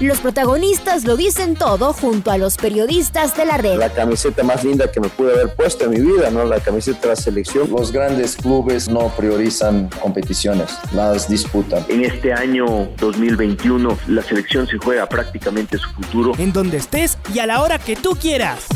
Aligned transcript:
Los 0.00 0.20
protagonistas 0.20 1.04
lo 1.04 1.16
dicen 1.16 1.56
todo 1.56 1.92
junto 1.92 2.30
a 2.30 2.38
los 2.38 2.56
periodistas 2.56 3.36
de 3.36 3.44
la 3.44 3.56
red. 3.56 3.78
La 3.78 3.92
camiseta 3.92 4.44
más 4.44 4.62
linda 4.62 4.92
que 4.92 5.00
me 5.00 5.08
pude 5.08 5.32
haber 5.32 5.56
puesto 5.56 5.86
en 5.86 5.90
mi 5.90 6.00
vida, 6.00 6.30
¿no? 6.30 6.44
La 6.44 6.60
camiseta 6.60 7.00
de 7.00 7.08
la 7.08 7.16
selección. 7.16 7.68
Los 7.68 7.90
grandes 7.90 8.36
clubes 8.36 8.88
no 8.88 9.08
priorizan 9.16 9.90
competiciones, 10.00 10.70
las 10.92 11.28
disputan. 11.28 11.84
En 11.88 12.04
este 12.04 12.32
año 12.32 12.88
2021 12.98 13.98
la 14.06 14.22
selección 14.22 14.68
se 14.68 14.78
juega 14.78 15.08
prácticamente 15.08 15.78
su 15.78 15.90
futuro. 15.90 16.32
En 16.38 16.52
donde 16.52 16.76
estés 16.76 17.18
y 17.34 17.40
a 17.40 17.46
la 17.46 17.60
hora 17.60 17.80
que 17.80 17.96
tú 17.96 18.10
quieras. 18.10 18.66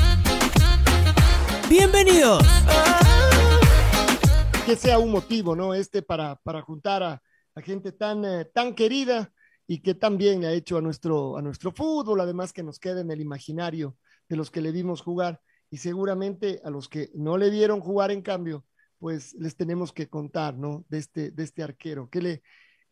Bienvenidos. 1.68 2.44
Que 4.66 4.74
sea 4.74 4.98
un 4.98 5.12
motivo, 5.12 5.54
¿no? 5.54 5.72
Este 5.72 6.02
para, 6.02 6.34
para 6.42 6.62
juntar 6.62 7.04
a, 7.04 7.22
a 7.54 7.60
gente 7.60 7.92
tan, 7.92 8.24
eh, 8.24 8.44
tan 8.52 8.74
querida 8.74 9.30
y 9.66 9.80
que 9.80 9.94
también 9.94 10.44
ha 10.44 10.52
hecho 10.52 10.78
a 10.78 10.80
nuestro, 10.80 11.36
a 11.36 11.42
nuestro 11.42 11.72
fútbol, 11.72 12.20
además 12.20 12.52
que 12.52 12.62
nos 12.62 12.78
quede 12.78 13.00
en 13.00 13.10
el 13.10 13.20
imaginario 13.20 13.96
de 14.28 14.36
los 14.36 14.50
que 14.50 14.60
le 14.60 14.72
vimos 14.72 15.02
jugar 15.02 15.40
y 15.70 15.78
seguramente 15.78 16.60
a 16.64 16.70
los 16.70 16.88
que 16.88 17.10
no 17.14 17.38
le 17.38 17.50
vieron 17.50 17.80
jugar 17.80 18.10
en 18.10 18.22
cambio, 18.22 18.64
pues 18.98 19.34
les 19.34 19.56
tenemos 19.56 19.92
que 19.92 20.08
contar, 20.08 20.56
¿no? 20.56 20.84
De 20.88 20.98
este, 20.98 21.30
de 21.30 21.42
este 21.42 21.62
arquero, 21.62 22.08
que 22.08 22.20
le, 22.20 22.42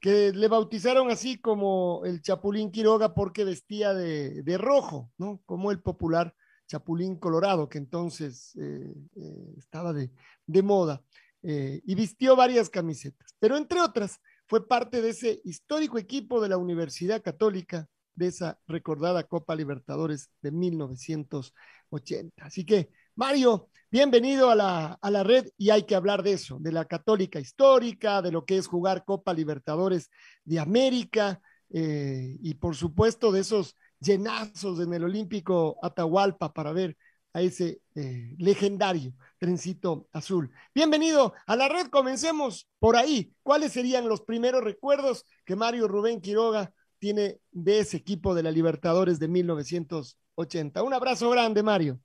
que 0.01 0.33
le 0.33 0.49
bautizaron 0.49 1.11
así 1.11 1.39
como 1.39 2.03
el 2.05 2.23
Chapulín 2.23 2.71
Quiroga 2.71 3.15
porque 3.15 3.45
vestía 3.45 3.93
de, 3.93 4.43
de 4.43 4.59
rojo, 4.59 5.13
¿no? 5.19 5.41
Como 5.45 5.71
el 5.71 5.81
popular 5.81 6.35
Chapulín 6.67 7.17
Colorado, 7.17 7.69
que 7.69 7.79
entonces 7.79 8.57
eh, 8.57 8.95
eh, 9.17 9.55
estaba 9.59 9.93
de, 9.93 10.11
de 10.47 10.63
moda, 10.63 11.03
eh, 11.43 11.81
y 11.85 11.95
vistió 11.95 12.37
varias 12.37 12.71
camisetas, 12.71 13.35
pero 13.39 13.57
entre 13.57 13.81
otras, 13.81 14.21
fue 14.51 14.67
parte 14.67 15.01
de 15.01 15.11
ese 15.11 15.41
histórico 15.45 15.97
equipo 15.97 16.41
de 16.41 16.49
la 16.49 16.57
Universidad 16.57 17.23
Católica, 17.23 17.87
de 18.17 18.27
esa 18.27 18.59
recordada 18.67 19.23
Copa 19.23 19.55
Libertadores 19.55 20.29
de 20.43 20.51
1980. 20.51 22.45
Así 22.45 22.67
que, 22.67 22.91
Mario, 23.15 23.69
bienvenido 23.93 24.51
a 24.51 24.57
la, 24.57 24.99
a 25.01 25.11
la 25.13 25.23
red 25.23 25.47
y 25.57 25.71
hay 25.71 25.85
que 25.85 25.95
hablar 25.95 26.25
de 26.25 26.33
eso, 26.33 26.59
de 26.59 26.73
la 26.73 26.85
católica 26.87 27.39
histórica, 27.39 28.23
de 28.23 28.33
lo 28.33 28.45
que 28.45 28.57
es 28.57 28.67
jugar 28.67 29.05
Copa 29.05 29.33
Libertadores 29.33 30.11
de 30.45 30.59
América 30.59 31.41
eh, 31.73 32.37
y 32.43 32.55
por 32.55 32.75
supuesto 32.75 33.31
de 33.31 33.43
esos 33.43 33.77
llenazos 34.01 34.81
en 34.81 34.93
el 34.93 35.05
Olímpico 35.05 35.79
Atahualpa 35.81 36.53
para 36.53 36.73
ver 36.73 36.97
a 37.35 37.41
ese 37.41 37.83
eh, 37.95 38.35
legendario 38.39 39.13
trencito 39.39 40.07
azul. 40.13 40.51
Bienvenido 40.75 41.33
a 41.47 41.57
la 41.57 41.69
red, 41.69 41.87
comencemos 41.87 42.69
por 42.79 42.97
ahí. 42.97 43.33
¿Cuáles 43.43 43.73
serían 43.73 44.09
los 44.09 44.21
primeros 44.21 44.63
recuerdos 44.63 45.27
que 45.45 45.57
Mario 45.57 45.89
Rubén 45.89 46.21
Quiroga 46.21 46.73
tiene 46.99 47.39
de 47.51 47.81
ese 47.81 47.97
equipo 47.97 48.35
de 48.35 48.43
la 48.43 48.51
Libertadores 48.51 49.19
de 49.19 49.29
1980? 49.29 50.83
Un 50.83 50.95
abrazo 50.95 51.31
grande, 51.31 51.63
Mario. 51.63 51.99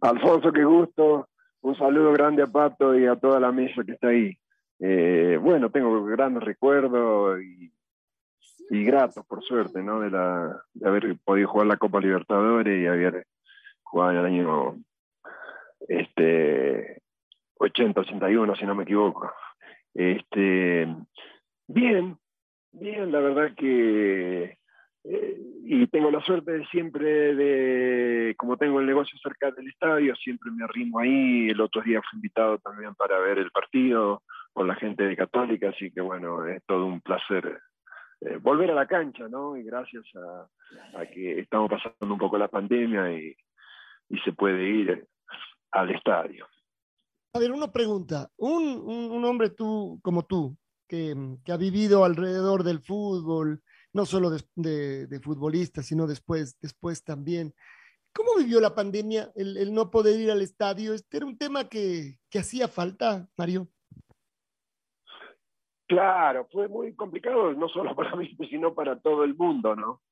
Alfonso, 0.00 0.52
qué 0.52 0.64
gusto. 0.64 1.28
Un 1.60 1.76
saludo 1.76 2.12
grande 2.12 2.42
a 2.42 2.46
Pato 2.46 2.98
y 2.98 3.06
a 3.06 3.16
toda 3.16 3.40
la 3.40 3.52
mesa 3.52 3.82
que 3.84 3.92
está 3.92 4.08
ahí. 4.08 4.36
Eh, 4.80 5.38
bueno, 5.40 5.70
tengo 5.70 6.04
grandes 6.04 6.42
recuerdos 6.42 7.40
y, 7.40 7.72
y 8.70 8.84
gratos, 8.84 9.24
por 9.26 9.42
suerte, 9.42 9.82
¿no? 9.82 10.00
De, 10.00 10.10
la, 10.10 10.60
de 10.74 10.88
haber 10.88 11.18
podido 11.24 11.48
jugar 11.48 11.66
la 11.68 11.76
Copa 11.76 12.00
Libertadores 12.00 12.80
y 12.80 12.86
haber 12.86 13.26
jugaba 13.90 14.12
en 14.12 14.18
el 14.18 14.26
año 14.26 14.76
este, 15.88 17.02
80, 17.58 18.00
81, 18.00 18.56
si 18.56 18.66
no 18.66 18.74
me 18.74 18.84
equivoco. 18.84 19.32
Este, 19.94 20.86
bien, 21.66 22.18
bien, 22.72 23.12
la 23.12 23.20
verdad 23.20 23.54
que... 23.56 24.58
Eh, 25.04 25.40
y 25.64 25.86
tengo 25.86 26.10
la 26.10 26.20
suerte 26.22 26.52
de 26.52 26.66
siempre 26.66 27.34
de, 27.34 28.34
como 28.36 28.56
tengo 28.56 28.80
el 28.80 28.86
negocio 28.86 29.16
cerca 29.22 29.50
del 29.52 29.68
estadio, 29.68 30.14
siempre 30.16 30.50
me 30.50 30.64
arrimo 30.64 30.98
ahí. 30.98 31.48
El 31.48 31.60
otro 31.60 31.82
día 31.82 32.02
fui 32.02 32.18
invitado 32.18 32.58
también 32.58 32.94
para 32.94 33.18
ver 33.18 33.38
el 33.38 33.50
partido 33.50 34.22
con 34.52 34.66
la 34.66 34.74
gente 34.74 35.04
de 35.04 35.16
Católica, 35.16 35.70
así 35.70 35.90
que 35.90 36.00
bueno, 36.00 36.46
es 36.46 36.62
todo 36.66 36.84
un 36.86 37.00
placer 37.00 37.60
eh, 38.20 38.36
volver 38.42 38.70
a 38.72 38.74
la 38.74 38.86
cancha, 38.86 39.28
¿no? 39.28 39.56
Y 39.56 39.62
gracias 39.62 40.04
a, 40.16 41.00
a, 41.00 41.06
que 41.06 41.38
estamos 41.38 41.70
pasando 41.70 42.12
un 42.12 42.18
poco 42.18 42.36
la 42.36 42.48
pandemia 42.48 43.12
y, 43.12 43.36
y 44.08 44.18
se 44.20 44.32
puede 44.32 44.68
ir 44.68 45.06
al 45.70 45.90
estadio. 45.90 46.46
A 47.34 47.38
ver, 47.38 47.52
una 47.52 47.70
pregunta. 47.70 48.30
Un, 48.36 48.64
un, 48.64 49.10
un 49.10 49.24
hombre 49.24 49.50
tú, 49.50 50.00
como 50.02 50.24
tú, 50.24 50.56
que, 50.88 51.14
que, 51.44 51.52
ha 51.52 51.56
vivido 51.56 52.04
alrededor 52.04 52.64
del 52.64 52.80
fútbol, 52.80 53.62
no 53.92 54.06
solo 54.06 54.30
de, 54.30 54.42
de, 54.56 55.06
de, 55.06 55.20
futbolista, 55.20 55.82
sino 55.82 56.06
después, 56.06 56.58
después 56.60 57.04
también. 57.04 57.54
¿Cómo 58.14 58.36
vivió 58.38 58.60
la 58.60 58.74
pandemia, 58.74 59.30
el, 59.36 59.56
el, 59.58 59.72
no 59.72 59.90
poder 59.90 60.18
ir 60.18 60.30
al 60.30 60.42
estadio? 60.42 60.94
¿Este 60.94 61.18
era 61.18 61.26
un 61.26 61.36
tema 61.36 61.68
que, 61.68 62.18
que 62.30 62.38
hacía 62.38 62.66
falta, 62.66 63.28
Mario? 63.36 63.68
Claro, 65.86 66.46
fue 66.50 66.68
muy 66.68 66.94
complicado, 66.94 67.52
no 67.52 67.68
solo 67.68 67.94
para 67.96 68.16
mí, 68.16 68.36
sino 68.50 68.74
para 68.74 68.98
todo 69.00 69.24
el 69.24 69.34
mundo, 69.34 69.76
¿no? 69.76 70.02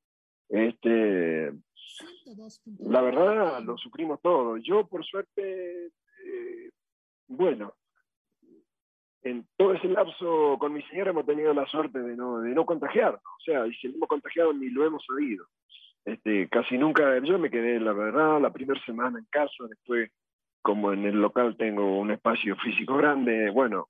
Este, 0.49 1.53
la 2.79 3.01
verdad, 3.01 3.63
lo 3.63 3.77
sufrimos 3.77 4.21
todos. 4.21 4.61
Yo, 4.63 4.87
por 4.87 5.05
suerte, 5.05 5.87
eh, 5.87 6.71
bueno, 7.29 7.75
en 9.23 9.47
todo 9.57 9.75
ese 9.75 9.89
lapso 9.89 10.57
con 10.59 10.73
mi 10.73 10.83
señora 10.83 11.11
hemos 11.11 11.27
tenido 11.27 11.53
la 11.53 11.67
suerte 11.67 11.99
de 12.01 12.17
no, 12.17 12.41
de 12.41 12.55
no 12.55 12.65
contagiar. 12.65 13.15
O 13.15 13.41
sea, 13.45 13.67
y 13.67 13.75
si 13.75 13.89
no 13.89 13.97
hemos 13.97 14.09
contagiado 14.09 14.53
ni 14.53 14.69
lo 14.71 14.85
hemos 14.85 15.05
sabido. 15.05 15.47
Este, 16.05 16.49
casi 16.49 16.79
nunca, 16.79 17.19
yo 17.19 17.39
me 17.39 17.51
quedé, 17.51 17.81
la 17.81 17.93
verdad, 17.93 18.41
la 18.41 18.53
primera 18.53 18.81
semana 18.85 19.19
en 19.19 19.27
casa, 19.29 19.65
después, 19.69 20.11
como 20.63 20.93
en 20.93 21.05
el 21.05 21.21
local 21.21 21.57
tengo 21.57 21.99
un 21.99 22.13
espacio 22.13 22.55
físico 22.57 22.97
grande, 22.97 23.51
bueno, 23.51 23.89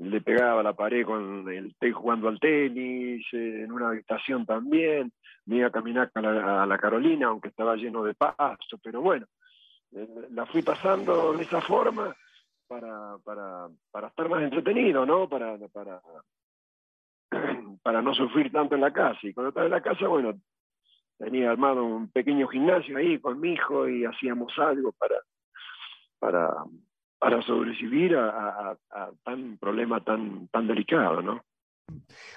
le 0.00 0.20
pegaba 0.22 0.62
la 0.62 0.72
pared 0.72 1.04
con 1.04 1.46
el 1.50 1.74
jugando 1.92 2.28
al 2.28 2.40
tenis, 2.40 3.26
eh, 3.32 3.64
en 3.64 3.72
una 3.72 3.88
habitación 3.88 4.46
también, 4.46 5.12
me 5.44 5.56
iba 5.56 5.68
a 5.68 5.72
caminar 5.72 6.10
a 6.14 6.20
la, 6.22 6.62
a 6.62 6.66
la, 6.66 6.78
Carolina, 6.78 7.28
aunque 7.28 7.48
estaba 7.48 7.76
lleno 7.76 8.02
de 8.02 8.14
pasto, 8.14 8.78
pero 8.82 9.02
bueno, 9.02 9.26
eh, 9.92 10.28
la 10.30 10.46
fui 10.46 10.62
pasando 10.62 11.34
de 11.34 11.42
esa 11.42 11.60
forma 11.60 12.16
para, 12.66 13.18
para, 13.24 13.68
para 13.90 14.08
estar 14.08 14.28
más 14.28 14.42
entretenido, 14.42 15.04
¿no? 15.04 15.28
Para, 15.28 15.58
para, 15.68 16.00
para 17.82 18.00
no 18.00 18.14
sufrir 18.14 18.50
tanto 18.50 18.76
en 18.76 18.80
la 18.80 18.92
casa. 18.92 19.18
Y 19.22 19.34
cuando 19.34 19.50
estaba 19.50 19.66
en 19.66 19.72
la 19.72 19.82
casa, 19.82 20.06
bueno, 20.08 20.32
tenía 21.18 21.50
armado 21.50 21.84
un 21.84 22.10
pequeño 22.10 22.48
gimnasio 22.48 22.96
ahí 22.96 23.18
con 23.18 23.38
mi 23.38 23.52
hijo 23.52 23.86
y 23.86 24.06
hacíamos 24.06 24.56
algo 24.58 24.92
para, 24.92 25.16
para, 26.18 26.64
para 27.20 27.42
sobrevivir 27.42 28.16
a, 28.16 28.70
a, 28.90 29.10
tan 29.22 29.58
problema 29.58 30.02
tan, 30.02 30.48
tan 30.48 30.66
delicado, 30.66 31.20
¿no? 31.20 31.44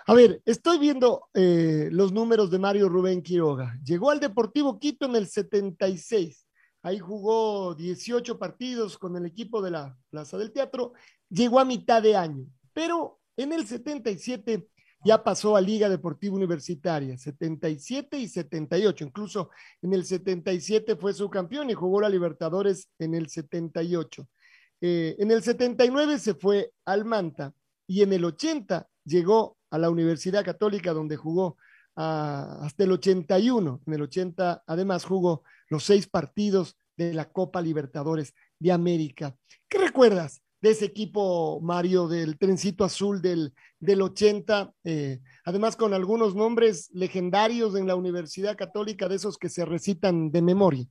A 0.05 0.13
ver, 0.13 0.41
estoy 0.45 0.77
viendo 0.77 1.29
eh, 1.33 1.87
los 1.89 2.11
números 2.11 2.51
de 2.51 2.59
Mario 2.59 2.89
Rubén 2.89 3.21
Quiroga. 3.21 3.79
Llegó 3.85 4.11
al 4.11 4.19
Deportivo 4.19 4.77
Quito 4.79 5.05
en 5.05 5.15
el 5.15 5.27
76. 5.27 6.45
Ahí 6.81 6.99
jugó 6.99 7.75
18 7.75 8.37
partidos 8.37 8.97
con 8.97 9.15
el 9.15 9.25
equipo 9.25 9.61
de 9.61 9.71
la 9.71 9.97
Plaza 10.09 10.37
del 10.37 10.51
Teatro. 10.51 10.93
Llegó 11.29 11.61
a 11.61 11.65
mitad 11.65 12.01
de 12.01 12.17
año, 12.17 12.45
pero 12.73 13.21
en 13.37 13.53
el 13.53 13.65
77 13.65 14.67
ya 15.05 15.23
pasó 15.23 15.55
a 15.55 15.61
Liga 15.61 15.87
Deportiva 15.87 16.35
Universitaria, 16.35 17.17
77 17.17 18.17
y 18.17 18.27
78. 18.27 19.05
Incluso 19.05 19.49
en 19.81 19.93
el 19.93 20.03
77 20.03 20.97
fue 20.97 21.13
su 21.13 21.29
campeón 21.29 21.69
y 21.69 21.73
jugó 21.73 22.01
la 22.01 22.09
Libertadores 22.09 22.89
en 22.99 23.15
el 23.15 23.29
78. 23.29 24.27
Eh, 24.85 25.15
en 25.17 25.31
el 25.31 25.41
79 25.41 26.19
se 26.19 26.33
fue 26.33 26.73
al 26.83 27.05
Manta 27.05 27.53
y 27.87 28.01
en 28.01 28.11
el 28.11 28.25
80 28.25 28.85
llegó 29.05 29.57
a 29.69 29.77
la 29.77 29.89
Universidad 29.89 30.43
Católica 30.43 30.91
donde 30.91 31.15
jugó 31.15 31.55
hasta 31.95 32.83
el 32.83 32.91
81. 32.91 33.81
En 33.87 33.93
el 33.93 34.01
80 34.01 34.63
además 34.67 35.05
jugó 35.05 35.43
los 35.69 35.85
seis 35.85 36.07
partidos 36.07 36.75
de 36.97 37.13
la 37.13 37.31
Copa 37.31 37.61
Libertadores 37.61 38.33
de 38.59 38.73
América. 38.73 39.37
¿Qué 39.69 39.77
recuerdas 39.77 40.41
de 40.59 40.71
ese 40.71 40.83
equipo, 40.83 41.61
Mario, 41.61 42.09
del 42.09 42.37
trencito 42.37 42.83
azul 42.83 43.21
del, 43.21 43.53
del 43.79 44.01
80? 44.01 44.73
Eh, 44.83 45.21
además 45.45 45.77
con 45.77 45.93
algunos 45.93 46.35
nombres 46.35 46.89
legendarios 46.91 47.77
en 47.77 47.87
la 47.87 47.95
Universidad 47.95 48.57
Católica, 48.57 49.07
de 49.07 49.15
esos 49.15 49.37
que 49.37 49.47
se 49.47 49.63
recitan 49.63 50.29
de 50.29 50.41
memoria. 50.41 50.85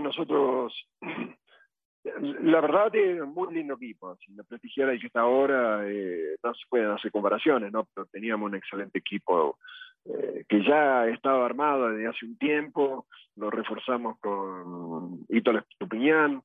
Nosotros, 0.00 0.88
la 2.42 2.60
verdad 2.60 2.94
es 2.94 3.26
muy 3.26 3.54
lindo 3.54 3.74
equipo, 3.74 4.16
sin 4.16 4.36
prestigiar 4.36 4.90
el 4.90 5.00
que 5.00 5.08
está 5.08 5.20
ahora, 5.20 5.82
eh, 5.86 6.36
no 6.42 6.54
se 6.54 6.66
pueden 6.68 6.90
hacer 6.90 7.10
comparaciones, 7.10 7.72
¿no? 7.72 7.86
pero 7.94 8.06
teníamos 8.06 8.48
un 8.48 8.56
excelente 8.56 8.98
equipo 8.98 9.58
eh, 10.04 10.44
que 10.48 10.64
ya 10.64 11.06
estaba 11.06 11.44
armado 11.44 11.90
desde 11.90 12.08
hace 12.08 12.24
un 12.24 12.38
tiempo, 12.38 13.06
lo 13.36 13.50
reforzamos 13.50 14.18
con 14.20 15.26
Ito 15.28 15.58
Estupiñán, 15.58 16.42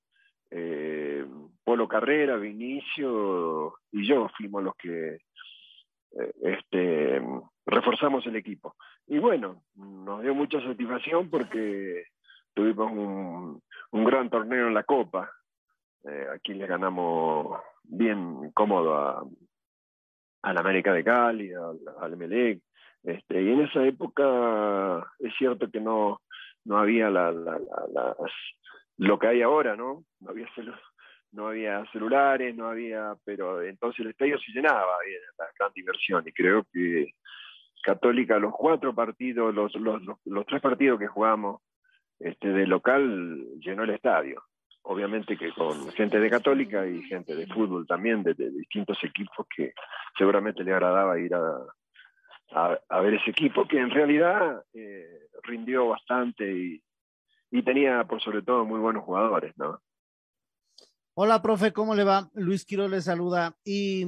eh, 0.51 1.25
Polo 1.63 1.87
Carrera, 1.87 2.35
Vinicio 2.37 3.75
y 3.91 4.07
yo 4.07 4.29
fuimos 4.37 4.63
los 4.63 4.75
que 4.75 5.15
eh, 5.15 6.31
este, 6.43 7.21
reforzamos 7.65 8.25
el 8.27 8.35
equipo. 8.35 8.75
Y 9.07 9.17
bueno, 9.17 9.63
nos 9.75 10.21
dio 10.21 10.35
mucha 10.35 10.61
satisfacción 10.61 11.29
porque 11.29 12.03
tuvimos 12.53 12.91
un, 12.91 14.03
gran 14.05 14.29
torneo 14.29 14.67
en 14.67 14.73
la 14.73 14.83
Copa. 14.83 15.31
Eh, 16.03 16.27
aquí 16.33 16.53
le 16.53 16.67
ganamos 16.67 17.59
bien 17.83 18.51
cómodo 18.51 18.95
a, 18.95 20.53
la 20.53 20.59
América 20.59 20.93
de 20.93 21.03
Cali, 21.03 21.53
al, 21.53 21.79
al. 21.99 22.61
Este, 23.03 23.41
y 23.41 23.49
en 23.49 23.61
esa 23.61 23.85
época 23.85 25.05
es 25.19 25.33
cierto 25.37 25.69
que 25.69 25.79
no, 25.79 26.21
no 26.65 26.77
había 26.77 27.09
la, 27.09 27.31
lo 28.97 29.19
que 29.19 29.27
hay 29.27 29.41
ahora, 29.41 29.75
¿no? 29.75 30.05
No 30.19 30.29
había, 30.29 30.47
no 31.31 31.47
había 31.47 31.85
celulares, 31.91 32.55
no 32.55 32.67
había, 32.67 33.15
pero 33.25 33.61
entonces 33.61 34.01
el 34.01 34.11
estadio 34.11 34.37
se 34.39 34.51
llenaba, 34.51 34.93
bien, 35.05 35.21
la 35.37 35.45
gran 35.57 35.71
diversión. 35.73 36.23
Y 36.25 36.31
creo 36.31 36.65
que 36.71 37.13
Católica, 37.83 38.39
los 38.39 38.53
cuatro 38.53 38.95
partidos, 38.95 39.53
los, 39.53 39.75
los, 39.75 40.01
los, 40.23 40.45
tres 40.45 40.61
partidos 40.61 40.97
que 40.97 41.07
jugamos 41.07 41.61
este, 42.23 42.49
de 42.49 42.65
local, 42.65 43.59
llenó 43.59 43.83
el 43.83 43.91
estadio. 43.91 44.43
Obviamente 44.83 45.37
que 45.37 45.51
con 45.53 45.91
gente 45.91 46.19
de 46.19 46.29
Católica 46.29 46.85
y 46.87 47.01
gente 47.03 47.35
de 47.35 47.47
fútbol 47.47 47.85
también, 47.85 48.23
de, 48.23 48.33
distintos 48.33 48.97
equipos 49.03 49.45
que 49.55 49.73
seguramente 50.17 50.63
le 50.63 50.73
agradaba 50.73 51.19
ir 51.19 51.33
a, 51.33 52.77
a, 52.89 52.99
ver 53.01 53.15
ese 53.15 53.31
equipo, 53.31 53.67
que 53.67 53.77
en 53.77 53.89
realidad 53.89 54.63
eh, 54.73 55.27
rindió 55.43 55.87
bastante 55.89 56.49
y, 56.49 56.81
y 57.51 57.63
tenía 57.63 58.03
por 58.05 58.21
sobre 58.21 58.41
todo 58.41 58.65
muy 58.65 58.79
buenos 58.79 59.03
jugadores, 59.03 59.53
¿no? 59.57 59.79
Hola, 61.15 61.43
profe, 61.43 61.71
¿cómo 61.71 61.93
le 61.93 62.03
va? 62.03 62.27
Luis 62.33 62.65
Quiro 62.65 62.87
le 62.87 62.99
saluda. 62.99 63.55
Y, 63.63 64.03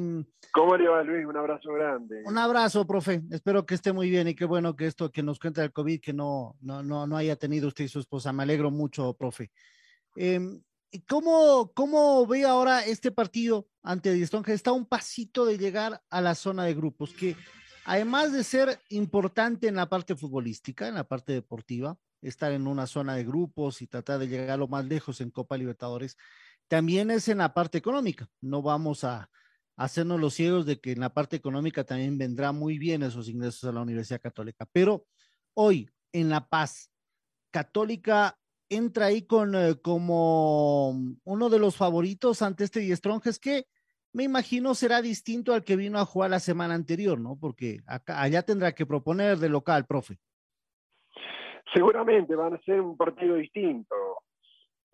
¿Cómo 0.52 0.76
le 0.76 0.88
va, 0.88 1.04
Luis? 1.04 1.24
Un 1.24 1.38
abrazo 1.38 1.72
grande. 1.72 2.24
Un 2.26 2.36
abrazo, 2.36 2.88
profe. 2.88 3.22
Espero 3.30 3.64
que 3.64 3.76
esté 3.76 3.94
muy 3.94 4.10
bien 4.10 4.28
y 4.28 4.34
qué 4.34 4.46
bueno 4.46 4.76
que 4.76 4.88
esto 4.88 5.12
que 5.12 5.22
nos 5.22 5.38
cuenta 5.38 5.64
el 5.64 5.72
COVID, 5.72 6.02
que 6.02 6.14
no, 6.14 6.56
no, 6.62 6.82
no, 6.82 7.06
no 7.06 7.16
haya 7.16 7.36
tenido 7.36 7.68
usted 7.68 7.84
y 7.84 7.90
su 7.90 8.00
esposa. 8.00 8.34
Me 8.34 8.42
alegro 8.42 8.72
mucho, 8.72 9.14
profe. 9.14 9.52
Eh, 10.16 10.40
¿cómo, 11.08 11.72
¿Cómo 11.76 12.26
ve 12.26 12.44
ahora 12.44 12.84
este 12.84 13.12
partido 13.12 13.68
ante 13.84 14.12
Dieston? 14.12 14.42
Que 14.42 14.54
está 14.54 14.72
un 14.72 14.88
pasito 14.88 15.46
de 15.46 15.60
llegar 15.60 16.02
a 16.10 16.22
la 16.22 16.34
zona 16.34 16.64
de 16.64 16.74
grupos, 16.74 17.14
que 17.14 17.36
además 17.86 18.34
de 18.34 18.44
ser 18.44 18.80
importante 18.90 19.68
en 19.68 19.76
la 19.76 19.90
parte 19.90 20.16
futbolística, 20.16 20.88
en 20.88 20.96
la 20.96 21.04
parte 21.04 21.34
deportiva, 21.34 22.00
estar 22.24 22.52
en 22.52 22.66
una 22.66 22.88
zona 22.88 23.16
de 23.16 23.24
grupos 23.24 23.84
y 23.84 23.88
tratar 23.88 24.18
de 24.18 24.28
llegar 24.28 24.58
lo 24.58 24.68
más 24.68 24.86
lejos 24.86 25.22
en 25.22 25.30
Copa 25.30 25.56
Libertadores, 25.56 26.18
también 26.68 27.12
es 27.12 27.28
en 27.28 27.40
la 27.40 27.54
parte 27.54 27.78
económica. 27.78 28.28
No 28.42 28.62
vamos 28.62 29.04
a 29.04 29.30
hacernos 29.78 30.20
los 30.20 30.34
ciegos 30.34 30.66
de 30.66 30.80
que 30.80 30.92
en 30.92 31.00
la 31.00 31.14
parte 31.14 31.36
económica 31.36 31.84
también 31.84 32.18
vendrá 32.18 32.52
muy 32.52 32.78
bien 32.78 33.04
esos 33.04 33.30
ingresos 33.30 33.70
a 33.70 33.74
la 33.74 33.82
Universidad 33.82 34.22
Católica. 34.22 34.66
Pero 34.72 35.06
hoy, 35.54 35.90
en 36.12 36.30
La 36.30 36.48
Paz, 36.48 36.92
Católica 37.52 38.38
entra 38.70 39.08
ahí 39.08 39.24
con 39.24 39.56
eh, 39.56 39.76
como 39.82 40.90
uno 41.24 41.50
de 41.50 41.60
los 41.60 41.78
favoritos 41.78 42.42
ante 42.42 42.64
este 42.64 42.80
Diestronjes 42.80 43.40
que 43.40 43.68
me 44.14 44.24
imagino 44.24 44.74
será 44.76 45.02
distinto 45.02 45.54
al 45.54 45.64
que 45.64 45.76
vino 45.76 46.00
a 46.00 46.06
jugar 46.06 46.30
la 46.30 46.40
semana 46.40 46.74
anterior, 46.74 47.20
¿no? 47.20 47.38
Porque 47.38 47.80
acá, 47.86 48.22
allá 48.22 48.44
tendrá 48.44 48.74
que 48.74 48.86
proponer 48.86 49.38
de 49.38 49.50
local, 49.50 49.86
profe. 49.86 50.18
Seguramente 51.74 52.34
van 52.34 52.54
a 52.54 52.62
ser 52.62 52.80
un 52.80 52.96
partido 52.96 53.36
distinto. 53.36 53.94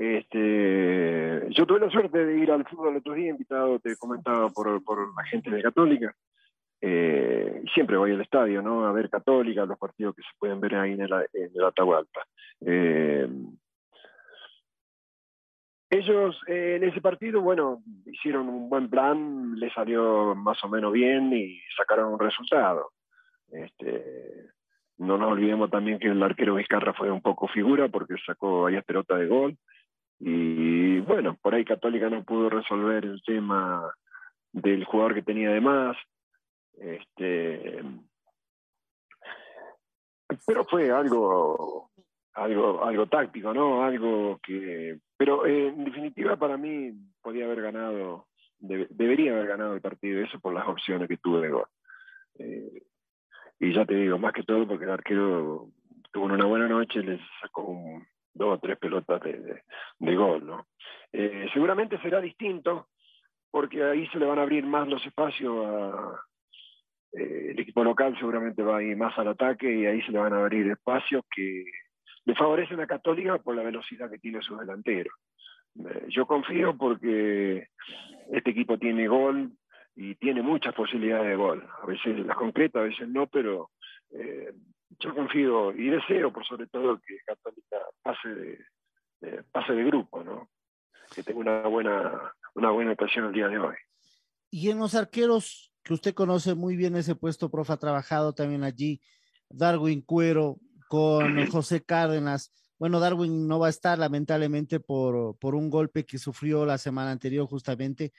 Este, 0.01 1.45
yo 1.51 1.67
tuve 1.67 1.79
la 1.79 1.91
suerte 1.91 2.25
de 2.25 2.39
ir 2.39 2.51
al 2.51 2.65
fútbol 2.65 2.97
otros 2.97 3.15
días, 3.15 3.33
invitado, 3.33 3.77
te 3.77 3.95
comentaba, 3.97 4.49
por, 4.49 4.83
por 4.83 4.97
la 5.15 5.23
gente 5.25 5.51
de 5.51 5.61
Católica. 5.61 6.15
Eh, 6.81 7.61
siempre 7.71 7.97
voy 7.97 8.11
al 8.11 8.21
estadio, 8.21 8.63
¿no? 8.63 8.87
A 8.87 8.91
ver 8.93 9.11
Católica, 9.11 9.63
los 9.63 9.77
partidos 9.77 10.15
que 10.15 10.23
se 10.23 10.29
pueden 10.39 10.59
ver 10.59 10.73
ahí 10.73 10.93
en 10.93 11.01
el, 11.01 11.13
en 11.33 11.51
el 11.53 11.63
Atahualpa. 11.63 12.25
Eh, 12.61 13.29
ellos 15.91 16.35
eh, 16.47 16.77
en 16.77 16.83
ese 16.89 16.99
partido, 16.99 17.41
bueno, 17.41 17.83
hicieron 18.07 18.49
un 18.49 18.69
buen 18.71 18.89
plan, 18.89 19.53
le 19.59 19.71
salió 19.71 20.33
más 20.33 20.63
o 20.63 20.67
menos 20.67 20.91
bien 20.93 21.31
y 21.31 21.59
sacaron 21.77 22.11
un 22.11 22.19
resultado. 22.19 22.89
Este, 23.51 24.47
no 24.97 25.19
nos 25.19 25.31
olvidemos 25.31 25.69
también 25.69 25.99
que 25.99 26.07
el 26.07 26.23
arquero 26.23 26.55
Vizcarra 26.55 26.91
fue 26.95 27.11
un 27.11 27.21
poco 27.21 27.47
figura 27.47 27.87
porque 27.87 28.15
sacó 28.25 28.63
varias 28.63 28.83
pelotas 28.83 29.19
de 29.19 29.27
gol. 29.27 29.55
Y 30.23 30.99
bueno, 30.99 31.35
por 31.41 31.55
ahí 31.55 31.65
Católica 31.65 32.07
no 32.07 32.23
pudo 32.23 32.47
resolver 32.47 33.03
el 33.05 33.23
tema 33.23 33.91
del 34.51 34.85
jugador 34.85 35.15
que 35.15 35.23
tenía 35.23 35.49
de 35.49 35.61
más. 35.61 35.97
Este, 36.77 37.83
pero 40.45 40.63
fue 40.65 40.91
algo, 40.91 41.89
algo, 42.33 42.85
algo 42.85 43.07
táctico, 43.07 43.51
¿no? 43.51 43.83
Algo 43.83 44.39
que, 44.43 44.99
pero 45.17 45.47
eh, 45.47 45.69
en 45.69 45.85
definitiva 45.85 46.37
para 46.37 46.55
mí 46.55 46.91
podía 47.23 47.45
haber 47.45 47.63
ganado, 47.63 48.27
debería 48.59 49.31
haber 49.31 49.47
ganado 49.47 49.73
el 49.73 49.81
partido, 49.81 50.21
eso 50.21 50.39
por 50.39 50.53
las 50.53 50.67
opciones 50.67 51.07
que 51.07 51.17
tuve 51.17 51.41
de 51.41 51.49
gol. 51.49 51.67
Eh, 52.37 52.83
y 53.59 53.73
ya 53.73 53.85
te 53.85 53.95
digo, 53.95 54.19
más 54.19 54.33
que 54.33 54.43
todo 54.43 54.67
porque 54.67 54.85
el 54.85 54.91
arquero 54.91 55.69
tuvo 56.11 56.25
una 56.25 56.45
buena 56.45 56.67
noche, 56.67 57.01
les 57.01 57.19
sacó 57.41 57.63
un, 57.63 58.05
dos 58.33 58.57
o 58.57 58.59
tres 58.59 58.77
pelotas 58.77 59.21
de, 59.21 59.63
de, 59.99 60.15
gol, 60.15 60.45
¿no? 60.45 60.67
Eh, 61.11 61.47
seguramente 61.53 61.99
será 62.01 62.21
distinto, 62.21 62.87
porque 63.49 63.83
ahí 63.83 64.07
se 64.07 64.19
le 64.19 64.25
van 64.25 64.39
a 64.39 64.43
abrir 64.43 64.65
más 64.65 64.87
los 64.87 65.05
espacios 65.05 65.65
a, 65.65 66.21
eh, 67.13 67.51
el 67.51 67.59
equipo 67.59 67.83
local 67.83 68.15
seguramente 68.17 68.63
va 68.63 68.77
a 68.77 68.83
ir 68.83 68.95
más 68.95 69.17
al 69.17 69.29
ataque 69.29 69.73
y 69.73 69.85
ahí 69.85 70.01
se 70.03 70.11
le 70.11 70.19
van 70.19 70.33
a 70.33 70.39
abrir 70.39 70.67
espacios 70.67 71.23
que 71.33 71.65
le 72.23 72.35
favorecen 72.35 72.79
a 72.79 72.87
Católica 72.87 73.37
por 73.39 73.55
la 73.55 73.63
velocidad 73.63 74.09
que 74.09 74.19
tiene 74.19 74.41
su 74.41 74.55
delantero. 74.55 75.11
Eh, 75.79 76.05
yo 76.09 76.25
confío 76.25 76.77
porque 76.77 77.67
este 78.31 78.51
equipo 78.51 78.77
tiene 78.77 79.07
gol 79.07 79.51
y 79.95 80.15
tiene 80.15 80.41
muchas 80.41 80.73
posibilidades 80.73 81.27
de 81.27 81.35
gol. 81.35 81.67
A 81.81 81.85
veces 81.85 82.19
las 82.19 82.37
concreta, 82.37 82.79
a 82.79 82.83
veces 82.83 83.09
no, 83.09 83.27
pero 83.27 83.71
yo 84.99 85.15
confío 85.15 85.71
y 85.73 85.89
deseo, 85.89 86.31
por 86.31 86.45
sobre 86.45 86.67
todo, 86.67 86.99
que 86.99 87.17
pase 88.01 88.29
de, 88.29 89.43
pase 89.51 89.73
de 89.73 89.83
grupo, 89.83 90.23
¿no? 90.23 90.49
Que 91.13 91.23
tenga 91.23 91.39
una 91.39 91.67
buena, 91.67 92.33
una 92.55 92.71
buena 92.71 92.93
ocasión 92.93 93.25
el 93.25 93.33
día 93.33 93.47
de 93.47 93.59
hoy. 93.59 93.75
Y 94.49 94.69
en 94.69 94.79
los 94.79 94.95
arqueros, 94.95 95.73
que 95.83 95.93
usted 95.93 96.13
conoce 96.13 96.55
muy 96.55 96.75
bien 96.75 96.95
ese 96.95 97.15
puesto, 97.15 97.49
profe, 97.49 97.73
ha 97.73 97.77
trabajado 97.77 98.33
también 98.33 98.63
allí, 98.63 99.01
Darwin 99.49 100.01
Cuero 100.01 100.57
con 100.89 101.45
José 101.51 101.83
Cárdenas. 101.83 102.53
Bueno, 102.77 102.99
Darwin 102.99 103.47
no 103.47 103.59
va 103.59 103.67
a 103.67 103.69
estar 103.69 103.99
lamentablemente 103.99 104.79
por, 104.79 105.37
por 105.37 105.55
un 105.55 105.69
golpe 105.69 106.05
que 106.05 106.17
sufrió 106.17 106.65
la 106.65 106.77
semana 106.77 107.11
anterior 107.11 107.47
justamente 107.47 108.11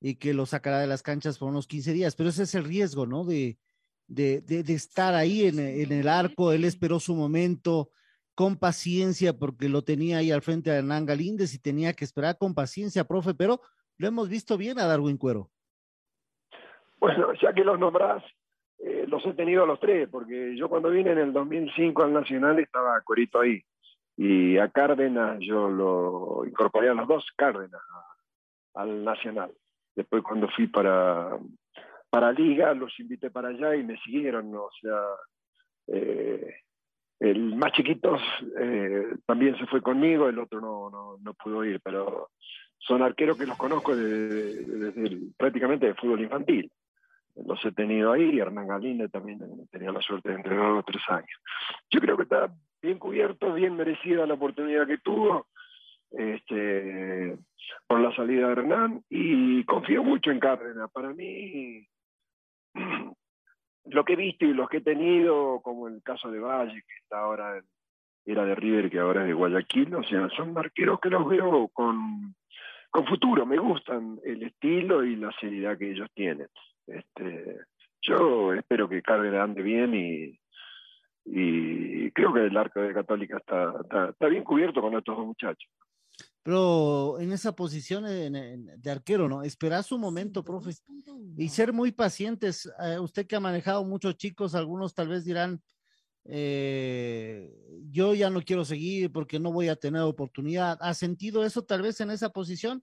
y 0.00 0.16
que 0.16 0.34
lo 0.34 0.46
sacará 0.46 0.78
de 0.80 0.86
las 0.86 1.02
canchas 1.02 1.38
por 1.38 1.48
unos 1.48 1.66
15 1.66 1.92
días, 1.92 2.16
pero 2.16 2.30
ese 2.30 2.44
es 2.44 2.54
el 2.54 2.64
riesgo, 2.64 3.06
¿no? 3.06 3.24
De, 3.24 3.58
de, 4.06 4.40
de, 4.40 4.74
estar 4.74 5.14
ahí 5.14 5.46
en, 5.46 5.58
en, 5.58 5.92
el 5.92 6.08
arco. 6.08 6.52
Él 6.52 6.64
esperó 6.64 6.98
su 6.98 7.14
momento 7.14 7.90
con 8.40 8.56
paciencia 8.56 9.34
porque 9.34 9.68
lo 9.68 9.82
tenía 9.82 10.16
ahí 10.16 10.32
al 10.32 10.40
frente 10.40 10.70
de 10.70 10.78
Hernán 10.78 11.04
Galíndez 11.04 11.52
y 11.52 11.58
tenía 11.58 11.92
que 11.92 12.06
esperar 12.06 12.38
con 12.38 12.54
paciencia, 12.54 13.04
profe, 13.04 13.34
pero 13.34 13.60
lo 13.98 14.08
hemos 14.08 14.30
visto 14.30 14.56
bien 14.56 14.78
a 14.78 14.86
Darwin 14.86 15.18
Cuero. 15.18 15.50
Bueno, 16.98 17.34
ya 17.34 17.52
que 17.52 17.62
los 17.62 17.78
nombrás, 17.78 18.24
eh, 18.78 19.04
los 19.06 19.26
he 19.26 19.34
tenido 19.34 19.64
a 19.64 19.66
los 19.66 19.78
tres, 19.78 20.08
porque 20.08 20.56
yo 20.56 20.70
cuando 20.70 20.88
vine 20.88 21.10
en 21.10 21.18
el 21.18 21.34
2005 21.34 22.02
al 22.02 22.14
Nacional 22.14 22.58
estaba 22.58 23.02
Cuerito 23.02 23.40
ahí. 23.40 23.62
Y 24.16 24.56
a 24.56 24.70
Cárdenas 24.70 25.36
yo 25.40 25.68
lo 25.68 26.46
incorporé 26.46 26.88
a 26.88 26.94
los 26.94 27.06
dos 27.06 27.26
Cárdenas 27.36 27.82
al 28.72 29.04
Nacional. 29.04 29.52
Después 29.94 30.22
cuando 30.22 30.48
fui 30.48 30.66
para, 30.66 31.38
para 32.08 32.32
Liga, 32.32 32.72
los 32.72 32.98
invité 32.98 33.30
para 33.30 33.48
allá 33.48 33.76
y 33.76 33.84
me 33.84 34.00
siguieron, 34.00 34.54
o 34.54 34.70
sea, 34.80 34.98
eh, 35.88 36.54
el 37.20 37.54
más 37.54 37.72
chiquito 37.72 38.16
eh, 38.58 39.14
también 39.26 39.56
se 39.58 39.66
fue 39.66 39.82
conmigo, 39.82 40.28
el 40.28 40.38
otro 40.38 40.60
no, 40.60 40.90
no, 40.90 41.18
no, 41.22 41.34
pudo 41.34 41.64
ir, 41.64 41.80
pero 41.84 42.30
son 42.78 43.02
arqueros 43.02 43.36
que 43.36 43.46
los 43.46 43.58
conozco 43.58 43.94
desde, 43.94 45.18
prácticamente 45.36 45.86
de 45.86 45.94
fútbol 45.94 46.22
infantil. 46.22 46.70
Los 47.46 47.64
he 47.64 47.72
tenido 47.72 48.12
ahí, 48.12 48.38
Hernán 48.38 48.68
Galinde 48.68 49.08
también 49.08 49.38
tenía 49.70 49.92
la 49.92 50.00
suerte 50.00 50.30
de 50.30 50.36
entrenar 50.36 50.82
tres 50.84 51.02
años. 51.08 51.40
Yo 51.90 52.00
creo 52.00 52.16
que 52.16 52.24
está 52.24 52.52
bien 52.82 52.98
cubierto, 52.98 53.52
bien 53.52 53.76
merecida 53.76 54.26
la 54.26 54.34
oportunidad 54.34 54.86
que 54.86 54.98
tuvo 54.98 55.46
este, 56.10 57.36
por 57.86 58.00
la 58.00 58.14
salida 58.16 58.46
de 58.46 58.52
Hernán 58.52 59.04
y 59.10 59.62
confío 59.64 60.02
mucho 60.02 60.30
en 60.30 60.40
Cárdenas. 60.40 60.90
Para 60.90 61.12
mí, 61.12 61.86
lo 63.90 64.04
que 64.04 64.14
he 64.14 64.16
visto 64.16 64.44
y 64.44 64.54
los 64.54 64.68
que 64.68 64.78
he 64.78 64.82
tenido, 64.82 65.60
como 65.62 65.88
el 65.88 66.02
caso 66.02 66.30
de 66.30 66.40
Valle, 66.40 66.82
que 66.82 66.94
está 67.02 67.20
ahora 67.20 67.60
era 68.24 68.44
de 68.44 68.54
River, 68.54 68.90
que 68.90 68.98
ahora 68.98 69.22
es 69.22 69.28
de 69.28 69.32
Guayaquil, 69.32 69.94
o 69.94 70.02
sea, 70.04 70.28
son 70.30 70.56
arqueros 70.56 71.00
que 71.00 71.10
los 71.10 71.28
veo 71.28 71.68
con, 71.68 72.34
futuro, 73.08 73.46
me 73.46 73.58
gustan 73.58 74.20
el 74.24 74.42
estilo 74.42 75.04
y 75.04 75.16
la 75.16 75.32
seriedad 75.40 75.78
que 75.78 75.90
ellos 75.90 76.08
tienen. 76.14 76.48
Este, 76.86 77.56
yo 78.02 78.52
espero 78.52 78.88
que 78.88 79.02
Cárdenas 79.02 79.44
ande 79.44 79.62
bien 79.62 79.94
y, 79.94 80.36
creo 82.12 82.32
que 82.32 82.46
el 82.46 82.56
arco 82.56 82.80
de 82.80 82.92
Católica 82.92 83.38
está, 83.38 84.28
bien 84.28 84.44
cubierto 84.44 84.80
con 84.80 84.94
estos 84.94 85.16
dos 85.16 85.26
muchachos. 85.26 85.70
Pero 86.42 87.20
en 87.20 87.32
esa 87.32 87.54
posición 87.54 88.04
de 88.04 88.90
arquero, 88.90 89.28
¿no? 89.28 89.42
Esperar 89.42 89.84
su 89.84 89.98
momento, 89.98 90.42
profe, 90.42 90.70
y 91.36 91.48
ser 91.48 91.72
muy 91.72 91.92
pacientes. 91.92 92.72
Eh, 92.82 92.98
usted 92.98 93.26
que 93.26 93.36
ha 93.36 93.40
manejado 93.40 93.84
muchos 93.84 94.16
chicos, 94.16 94.54
algunos 94.54 94.94
tal 94.94 95.08
vez 95.08 95.24
dirán, 95.24 95.60
eh, 96.24 97.50
yo 97.90 98.14
ya 98.14 98.30
no 98.30 98.42
quiero 98.42 98.64
seguir 98.64 99.12
porque 99.12 99.38
no 99.38 99.52
voy 99.52 99.68
a 99.68 99.76
tener 99.76 100.02
oportunidad. 100.02 100.78
¿Ha 100.80 100.94
sentido 100.94 101.44
eso 101.44 101.64
tal 101.64 101.82
vez 101.82 102.00
en 102.00 102.10
esa 102.10 102.30
posición? 102.30 102.82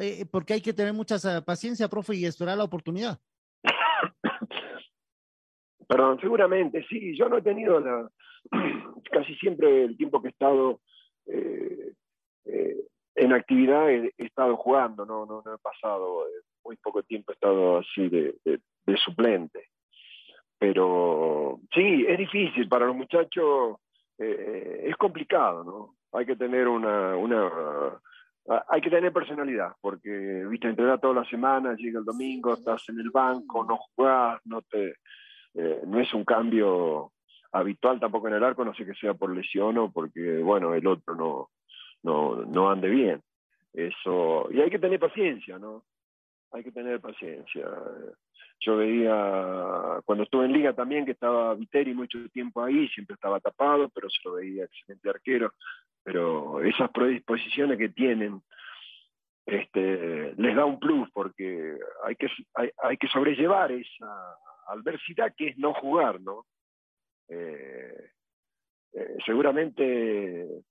Eh, 0.00 0.26
porque 0.30 0.54
hay 0.54 0.60
que 0.60 0.72
tener 0.72 0.92
mucha 0.92 1.16
paciencia, 1.44 1.88
profe, 1.88 2.16
y 2.16 2.24
esperar 2.24 2.56
la 2.56 2.64
oportunidad. 2.64 3.18
Perdón, 5.88 6.18
seguramente, 6.20 6.84
sí. 6.88 7.16
Yo 7.16 7.28
no 7.28 7.38
he 7.38 7.42
tenido 7.42 7.78
la, 7.80 8.10
casi 9.12 9.34
siempre 9.36 9.84
el 9.84 9.96
tiempo 9.96 10.20
que 10.20 10.28
he 10.28 10.30
estado 10.30 10.80
eh, 11.26 11.92
eh, 12.46 12.76
en 13.14 13.32
actividad 13.32 13.90
he, 13.90 14.12
estado 14.18 14.56
jugando, 14.56 15.04
no, 15.06 15.26
no, 15.26 15.42
no 15.44 15.54
he 15.54 15.58
pasado 15.58 16.26
eh, 16.26 16.42
muy 16.64 16.76
poco 16.76 17.02
tiempo 17.02 17.32
he 17.32 17.34
estado 17.34 17.78
así 17.78 18.08
de, 18.08 18.34
suplente. 18.96 19.68
Pero 20.58 21.60
sí, 21.74 22.04
es 22.08 22.18
difícil 22.18 22.68
para 22.68 22.86
los 22.86 22.96
muchachos, 22.96 23.76
es 24.16 24.96
complicado, 24.96 25.64
¿no? 25.64 25.96
Hay 26.18 26.24
que 26.24 26.36
tener 26.36 26.68
una, 26.68 27.16
una 27.16 27.50
hay 28.68 28.80
que 28.80 28.90
tener 28.90 29.12
personalidad, 29.12 29.72
porque 29.80 30.44
viste 30.48 30.68
entrenar 30.68 31.00
toda 31.00 31.14
la 31.14 31.28
semana, 31.28 31.74
llega 31.74 31.98
el 31.98 32.04
domingo, 32.04 32.54
estás 32.54 32.88
en 32.88 33.00
el 33.00 33.10
banco, 33.10 33.64
no 33.64 33.78
jugás, 33.78 34.40
no 34.44 34.62
te 34.62 34.94
eh, 35.54 35.82
no 35.86 36.00
es 36.00 36.12
un 36.12 36.24
cambio 36.24 37.12
habitual 37.52 38.00
tampoco 38.00 38.28
en 38.28 38.34
el 38.34 38.44
arco, 38.44 38.64
no 38.64 38.74
sé 38.74 38.84
que 38.84 38.94
sea 38.94 39.14
por 39.14 39.34
lesión 39.34 39.78
o 39.78 39.90
porque, 39.90 40.38
bueno, 40.42 40.74
el 40.74 40.86
otro 40.86 41.14
no, 41.14 41.50
no, 42.04 42.36
no 42.44 42.70
ande 42.70 42.88
bien. 42.88 43.20
Eso, 43.72 44.48
y 44.52 44.60
hay 44.60 44.70
que 44.70 44.78
tener 44.78 45.00
paciencia, 45.00 45.58
¿no? 45.58 45.82
Hay 46.52 46.62
que 46.62 46.70
tener 46.70 47.00
paciencia. 47.00 47.68
Yo 48.60 48.76
veía, 48.76 50.00
cuando 50.04 50.22
estuve 50.22 50.44
en 50.44 50.52
liga 50.52 50.72
también, 50.72 51.04
que 51.04 51.10
estaba 51.10 51.54
Viteri 51.54 51.92
mucho 51.92 52.18
tiempo 52.32 52.62
ahí, 52.62 52.86
siempre 52.88 53.14
estaba 53.14 53.40
tapado, 53.40 53.88
pero 53.88 54.08
se 54.08 54.20
lo 54.24 54.34
veía 54.34 54.64
excelente 54.64 55.10
arquero. 55.10 55.52
Pero 56.04 56.62
esas 56.62 56.90
predisposiciones 56.90 57.78
que 57.78 57.88
tienen, 57.88 58.40
este, 59.44 60.34
les 60.36 60.54
da 60.54 60.64
un 60.64 60.78
plus 60.78 61.10
porque 61.10 61.76
hay 62.04 62.14
que, 62.14 62.28
hay, 62.54 62.96
que 62.96 63.08
sobrellevar 63.08 63.72
esa, 63.72 64.36
adversidad 64.68 65.34
que 65.36 65.48
es 65.48 65.58
no 65.58 65.74
jugar, 65.74 66.20
¿no? 66.20 66.46
Eh, 67.28 68.10
eh, 68.92 69.16
seguramente 69.26 70.62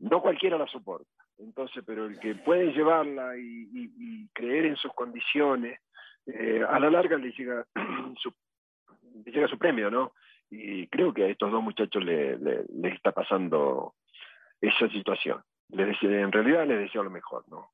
no 0.00 0.20
cualquiera 0.20 0.58
la 0.58 0.66
soporta. 0.66 1.08
Entonces, 1.38 1.82
pero 1.86 2.06
el 2.06 2.18
que 2.18 2.34
puede 2.34 2.72
llevarla 2.72 3.36
y, 3.36 4.28
creer 4.32 4.66
en 4.66 4.76
sus 4.76 4.92
condiciones, 4.94 5.80
eh, 6.26 6.62
a 6.68 6.78
la 6.78 6.90
larga 6.90 7.16
le 7.16 7.32
llega, 7.32 7.66
su, 8.20 8.32
llega 9.24 9.48
su 9.48 9.58
premio, 9.58 9.90
¿no? 9.90 10.12
Y 10.50 10.86
creo 10.88 11.14
que 11.14 11.24
a 11.24 11.28
estos 11.28 11.50
dos 11.50 11.62
muchachos 11.62 12.02
les 12.04 12.40
le, 12.40 12.64
está 12.88 13.12
pasando 13.12 13.94
esa 14.60 14.88
situación. 14.88 15.42
Les 15.68 15.96
en 16.02 16.32
realidad 16.32 16.66
les 16.66 16.80
deseo 16.80 17.04
lo 17.04 17.10
mejor, 17.10 17.44
¿no? 17.48 17.70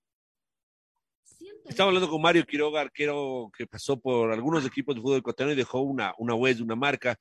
Estaba 1.64 1.88
hablando 1.88 2.08
con 2.08 2.22
Mario 2.22 2.44
Quiroga, 2.44 2.80
arquero 2.80 3.50
que 3.56 3.66
pasó 3.66 3.98
por 3.98 4.32
algunos 4.32 4.64
equipos 4.66 4.94
de 4.94 5.00
fútbol 5.00 5.18
ecuatoriano 5.18 5.52
y 5.52 5.56
dejó 5.56 5.80
una, 5.80 6.14
una 6.18 6.34
huella, 6.34 6.62
una 6.62 6.76
marca. 6.76 7.16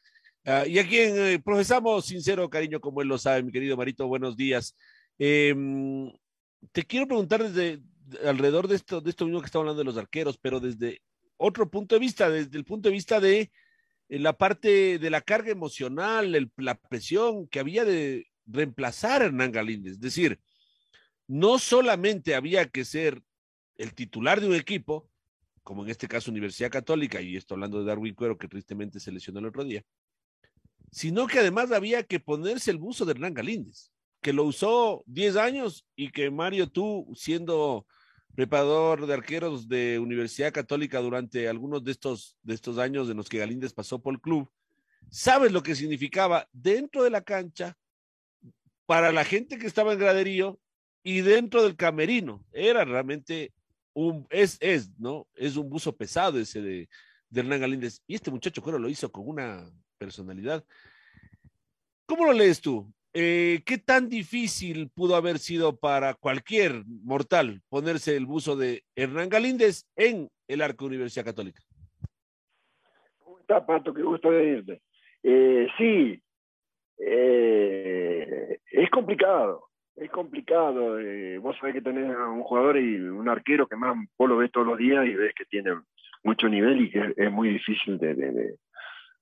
Uh, 0.45 0.67
y 0.67 0.77
a 0.77 0.87
quien 0.87 1.17
eh, 1.17 1.39
profesamos 1.43 2.05
sincero 2.05 2.47
cariño, 2.49 2.79
como 2.79 3.01
él 3.01 3.07
lo 3.07 3.17
sabe, 3.17 3.41
mi 3.41 3.51
querido 3.51 3.75
Marito, 3.75 4.07
buenos 4.07 4.37
días. 4.37 4.75
Eh, 5.17 5.55
te 6.71 6.83
quiero 6.83 7.07
preguntar 7.07 7.43
desde 7.43 7.81
alrededor 8.25 8.67
de 8.67 8.75
esto, 8.75 9.01
de 9.01 9.09
esto 9.09 9.25
mismo 9.25 9.41
que 9.41 9.47
estamos 9.47 9.63
hablando 9.63 9.79
de 9.79 9.85
los 9.85 9.97
arqueros, 9.97 10.37
pero 10.37 10.59
desde 10.59 11.01
otro 11.37 11.69
punto 11.69 11.95
de 11.95 11.99
vista, 11.99 12.29
desde 12.29 12.57
el 12.57 12.65
punto 12.65 12.89
de 12.89 12.93
vista 12.93 13.19
de 13.19 13.51
eh, 14.09 14.19
la 14.19 14.33
parte 14.33 14.99
de 14.99 15.09
la 15.09 15.21
carga 15.21 15.51
emocional, 15.51 16.51
la 16.57 16.75
presión 16.75 17.47
que 17.47 17.59
había 17.59 17.85
de 17.85 18.27
reemplazar 18.45 19.21
a 19.21 19.25
Hernán 19.25 19.51
Galíndez. 19.51 19.93
Es 19.93 20.01
decir, 20.01 20.39
no 21.27 21.57
solamente 21.59 22.35
había 22.35 22.67
que 22.69 22.85
ser 22.85 23.21
el 23.77 23.93
titular 23.93 24.39
de 24.39 24.47
un 24.47 24.55
equipo, 24.55 25.09
como 25.63 25.83
en 25.83 25.89
este 25.89 26.07
caso 26.07 26.29
Universidad 26.29 26.69
Católica, 26.69 27.21
y 27.21 27.35
esto 27.35 27.55
hablando 27.55 27.79
de 27.79 27.85
Darwin 27.85 28.13
Cuero, 28.13 28.37
que 28.37 28.47
tristemente 28.47 28.99
se 28.99 29.11
lesionó 29.11 29.39
el 29.39 29.47
otro 29.47 29.63
día, 29.63 29.83
sino 30.91 31.27
que 31.27 31.39
además 31.39 31.71
había 31.71 32.03
que 32.03 32.19
ponerse 32.19 32.71
el 32.71 32.77
buzo 32.77 33.03
de 33.03 33.13
Hernán 33.13 33.33
Galíndez, 33.33 33.91
que 34.25 34.33
lo 34.33 34.45
usó 34.45 35.03
10 35.05 35.35
años 35.35 35.85
y 35.95 36.09
que 36.09 36.31
Mario, 36.31 36.67
tú 36.67 37.13
siendo 37.13 37.85
preparador 38.33 39.05
de 39.05 39.13
arqueros 39.13 39.67
de 39.67 39.99
Universidad 39.99 40.51
Católica 40.51 40.99
durante 40.99 41.47
algunos 41.47 41.83
de 41.83 41.91
estos, 41.91 42.35
de 42.41 42.55
estos 42.55 42.79
años 42.79 43.07
en 43.07 43.17
los 43.17 43.29
que 43.29 43.37
Galíndez 43.37 43.71
pasó 43.71 44.01
por 44.01 44.15
el 44.15 44.19
club, 44.19 44.49
sabes 45.11 45.51
lo 45.51 45.61
que 45.61 45.75
significaba 45.75 46.49
dentro 46.51 47.03
de 47.03 47.11
la 47.11 47.21
cancha 47.21 47.77
para 48.87 49.11
la 49.11 49.25
gente 49.25 49.59
que 49.59 49.67
estaba 49.67 49.93
en 49.93 49.99
graderío 49.99 50.59
y 51.03 51.21
dentro 51.21 51.61
del 51.61 51.75
camerino. 51.75 52.43
Era 52.51 52.83
realmente 52.83 53.53
es, 54.31 54.57
es, 54.59 54.89
¿no? 54.97 55.27
Es 55.35 55.55
un 55.55 55.69
buzo 55.69 55.95
pesado 55.95 56.39
ese 56.39 56.63
de, 56.63 56.89
Hernán 57.31 57.61
Galíndez. 57.61 58.01
Y 58.07 58.15
este 58.15 58.31
muchacho, 58.31 58.63
creo, 58.63 58.79
lo 58.79 58.89
hizo 58.89 59.11
con 59.11 59.29
una 59.29 59.71
personalidad. 59.99 60.65
¿Cómo 62.07 62.25
lo 62.25 62.33
lees 62.33 62.59
tú? 62.59 62.91
Eh, 63.17 63.61
¿Qué 63.65 63.77
tan 63.77 64.09
difícil 64.09 64.89
pudo 64.93 65.15
haber 65.15 65.39
sido 65.39 65.77
para 65.77 66.15
cualquier 66.15 66.83
mortal 66.85 67.61
ponerse 67.69 68.17
el 68.17 68.25
buzo 68.25 68.57
de 68.57 68.83
Hernán 68.93 69.29
Galíndez 69.29 69.85
en 69.95 70.27
el 70.49 70.61
arco 70.61 70.85
Universidad 70.85 71.23
Católica? 71.23 71.61
¿Cómo 73.19 73.39
está, 73.39 73.65
Pato? 73.65 73.93
Qué 73.93 74.03
gusto 74.03 74.31
de. 74.31 74.81
Eh, 75.23 75.67
sí, 75.77 76.21
eh, 76.99 78.59
es 78.69 78.89
complicado 78.89 79.69
es 79.95 80.11
complicado. 80.11 80.99
Eh, 80.99 81.37
vos 81.37 81.55
sabés 81.57 81.75
que 81.75 81.81
tenés 81.81 82.13
a 82.15 82.27
un 82.27 82.43
jugador 82.43 82.77
y 82.77 82.99
un 82.99 83.29
arquero 83.29 83.67
que 83.67 83.75
más 83.75 83.95
vos 84.17 84.29
lo 84.29 84.37
ves 84.37 84.51
todos 84.51 84.67
los 84.67 84.77
días 84.77 85.05
y 85.05 85.13
ves 85.13 85.33
que 85.35 85.45
tiene 85.45 85.71
mucho 86.23 86.49
nivel 86.49 86.81
y 86.81 86.91
que 86.91 87.13
es, 87.15 87.31
muy 87.31 87.49
difícil 87.49 87.97
de... 87.97 88.13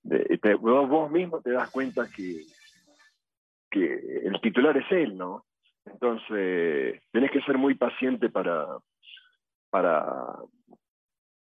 de, 0.04 0.56
vos, 0.56 1.12
mismo 1.12 1.42
te 1.42 1.52
das 1.52 1.70
cuenta 1.70 2.08
que, 2.10 2.42
que 3.74 4.22
el 4.24 4.40
titular 4.42 4.78
es 4.78 4.92
él, 4.92 5.18
¿no? 5.18 5.46
Entonces, 5.86 7.02
tenés 7.12 7.32
que 7.32 7.42
ser 7.42 7.58
muy 7.58 7.76
paciente 7.76 8.30
para, 8.30 8.68
para, 9.70 10.38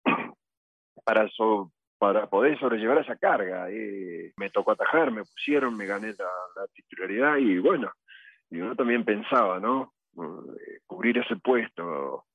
para, 1.04 2.26
poder 2.26 2.58
sobrellevar 2.58 2.98
esa 2.98 3.16
carga. 3.16 3.70
Eh, 3.70 4.32
me 4.36 4.50
tocó 4.50 4.72
atajar, 4.72 5.12
me 5.12 5.22
pusieron, 5.22 5.76
me 5.76 5.86
gané 5.86 6.14
la 6.18 6.66
titularidad 6.74 7.36
y 7.36 7.58
bueno, 7.58 7.92
y 8.50 8.60
uno 8.60 8.74
también 8.74 9.04
pensaba, 9.04 9.60
¿no? 9.60 9.92
Eh, 10.16 10.78
cubrir 10.86 11.18
ese 11.18 11.36
puesto, 11.36 12.26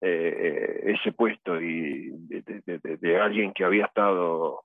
eh, 0.00 0.82
ese 0.84 1.12
puesto 1.12 1.60
y 1.60 2.10
de, 2.28 3.20
alguien 3.20 3.52
que 3.52 3.64
había 3.64 3.86
estado 3.86 4.64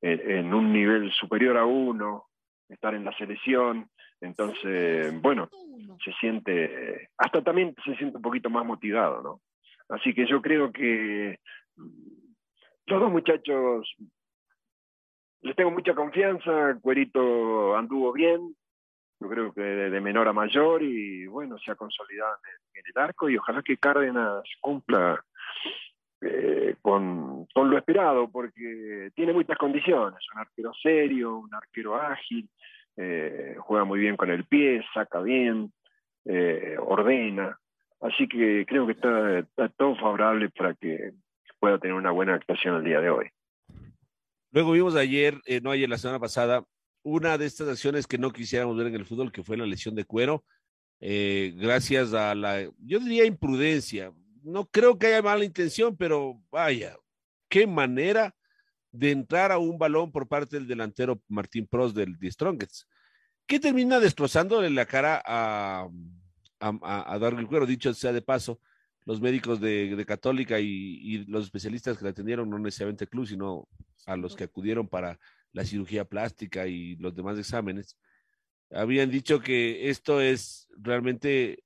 en, 0.00 0.54
un 0.54 0.72
nivel 0.72 1.12
superior 1.12 1.58
a 1.58 1.66
uno, 1.66 2.26
estar 2.68 2.94
en 2.94 3.04
la 3.04 3.16
selección, 3.16 3.88
entonces, 4.20 5.20
bueno, 5.20 5.48
se 6.04 6.12
siente, 6.14 7.10
hasta 7.18 7.42
también 7.42 7.74
se 7.84 7.94
siente 7.96 8.16
un 8.16 8.22
poquito 8.22 8.48
más 8.50 8.64
motivado, 8.64 9.22
¿no? 9.22 9.40
Así 9.88 10.14
que 10.14 10.26
yo 10.26 10.40
creo 10.40 10.72
que 10.72 11.38
los 12.86 13.00
dos 13.00 13.10
muchachos 13.10 13.94
les 15.42 15.54
tengo 15.56 15.70
mucha 15.70 15.94
confianza, 15.94 16.78
Cuerito 16.80 17.76
anduvo 17.76 18.12
bien, 18.12 18.56
yo 19.20 19.28
creo 19.28 19.52
que 19.52 19.60
de, 19.60 20.00
menor 20.00 20.26
a 20.28 20.32
mayor 20.32 20.82
y 20.82 21.26
bueno, 21.26 21.58
se 21.58 21.70
ha 21.70 21.74
consolidado 21.74 22.36
en 22.74 22.82
el, 22.86 23.02
arco 23.02 23.28
y 23.28 23.36
ojalá 23.36 23.62
que 23.62 23.76
Cárdenas 23.76 24.42
cumpla 24.60 25.22
eh, 26.26 26.76
con, 26.80 27.46
con, 27.52 27.70
lo 27.70 27.76
esperado 27.76 28.30
porque 28.30 29.10
tiene 29.14 29.32
muchas 29.32 29.58
condiciones, 29.58 30.18
un 30.34 30.40
arquero 30.40 30.72
serio, 30.82 31.36
un 31.36 31.54
arquero 31.54 31.96
ágil, 31.96 32.48
eh, 32.96 33.56
juega 33.58 33.84
muy 33.84 33.98
bien 33.98 34.16
con 34.16 34.30
el 34.30 34.44
pie, 34.44 34.82
saca 34.94 35.20
bien, 35.20 35.72
eh, 36.24 36.76
ordena. 36.78 37.58
Así 38.00 38.26
que 38.28 38.64
creo 38.66 38.86
que 38.86 38.92
está, 38.92 39.68
todo 39.76 39.96
favorable 39.96 40.50
para 40.50 40.74
que 40.74 41.12
pueda 41.58 41.78
tener 41.78 41.94
una 41.94 42.10
buena 42.10 42.34
actuación 42.34 42.76
el 42.76 42.84
día 42.84 43.00
de 43.00 43.10
hoy. 43.10 43.28
Luego 44.50 44.72
vimos 44.72 44.94
ayer, 44.96 45.40
no 45.62 45.70
ayer, 45.70 45.88
la 45.88 45.98
semana 45.98 46.20
pasada, 46.20 46.64
una 47.02 47.36
de 47.38 47.46
estas 47.46 47.68
acciones 47.68 48.06
que 48.06 48.18
no 48.18 48.30
quisiéramos 48.30 48.76
ver 48.76 48.86
en 48.86 48.94
el 48.94 49.04
fútbol, 49.04 49.32
que 49.32 49.42
fue 49.42 49.56
la 49.56 49.66
lesión 49.66 49.94
de 49.94 50.04
cuero, 50.04 50.44
gracias 51.00 52.14
a 52.14 52.34
la, 52.34 52.62
yo 52.78 52.98
diría 53.00 53.24
imprudencia. 53.24 54.12
No 54.44 54.66
creo 54.66 54.98
que 54.98 55.08
haya 55.08 55.22
mala 55.22 55.44
intención, 55.44 55.96
pero 55.96 56.40
vaya, 56.50 56.96
qué 57.48 57.66
manera 57.66 58.34
de 58.92 59.10
entrar 59.10 59.50
a 59.50 59.58
un 59.58 59.78
balón 59.78 60.12
por 60.12 60.28
parte 60.28 60.56
del 60.56 60.68
delantero 60.68 61.20
Martín 61.28 61.66
Pros 61.66 61.94
del 61.94 62.18
The 62.18 62.30
Strongest, 62.30 62.82
que 63.46 63.58
termina 63.58 63.98
destrozándole 63.98 64.70
la 64.70 64.86
cara 64.86 65.22
a, 65.24 65.88
a, 66.60 67.12
a 67.12 67.18
Darwin 67.18 67.46
Cuero, 67.46 67.66
dicho 67.66 67.92
sea 67.94 68.12
de 68.12 68.22
paso, 68.22 68.60
los 69.06 69.20
médicos 69.20 69.60
de, 69.60 69.96
de 69.96 70.06
Católica 70.06 70.60
y, 70.60 70.66
y, 70.66 71.24
los 71.24 71.44
especialistas 71.44 71.98
que 71.98 72.04
la 72.04 72.10
atendieron, 72.10 72.48
no 72.48 72.58
necesariamente 72.58 73.06
Club, 73.06 73.26
sino 73.26 73.68
a 74.06 74.16
los 74.16 74.36
que 74.36 74.44
acudieron 74.44 74.88
para 74.88 75.18
la 75.52 75.64
cirugía 75.64 76.04
plástica 76.04 76.66
y 76.66 76.96
los 76.96 77.14
demás 77.14 77.38
exámenes, 77.38 77.96
habían 78.70 79.10
dicho 79.10 79.40
que 79.40 79.88
esto 79.88 80.20
es 80.20 80.68
realmente 80.76 81.63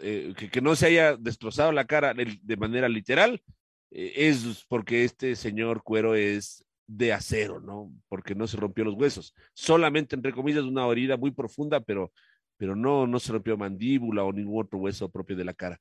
eh, 0.00 0.34
que, 0.50 0.60
no 0.60 0.76
se 0.76 0.86
haya 0.86 1.16
destrozado 1.16 1.72
la 1.72 1.86
cara 1.86 2.14
de 2.14 2.56
manera 2.56 2.88
literal, 2.88 3.42
eh, 3.90 4.12
es 4.16 4.64
porque 4.68 5.04
este 5.04 5.34
señor 5.36 5.82
Cuero 5.82 6.14
es 6.14 6.64
de 6.86 7.12
acero, 7.12 7.60
¿no? 7.60 7.92
Porque 8.08 8.34
no 8.34 8.46
se 8.46 8.56
rompió 8.56 8.84
los 8.84 8.94
huesos. 8.94 9.34
Solamente, 9.54 10.16
entre 10.16 10.32
comillas, 10.32 10.64
una 10.64 10.86
herida 10.88 11.16
muy 11.16 11.30
profunda, 11.30 11.80
pero, 11.80 12.12
pero 12.56 12.74
no, 12.74 13.06
no 13.06 13.20
se 13.20 13.32
rompió 13.32 13.56
mandíbula 13.56 14.24
o 14.24 14.32
ningún 14.32 14.64
otro 14.64 14.78
hueso 14.78 15.08
propio 15.08 15.36
de 15.36 15.44
la 15.44 15.54
cara. 15.54 15.80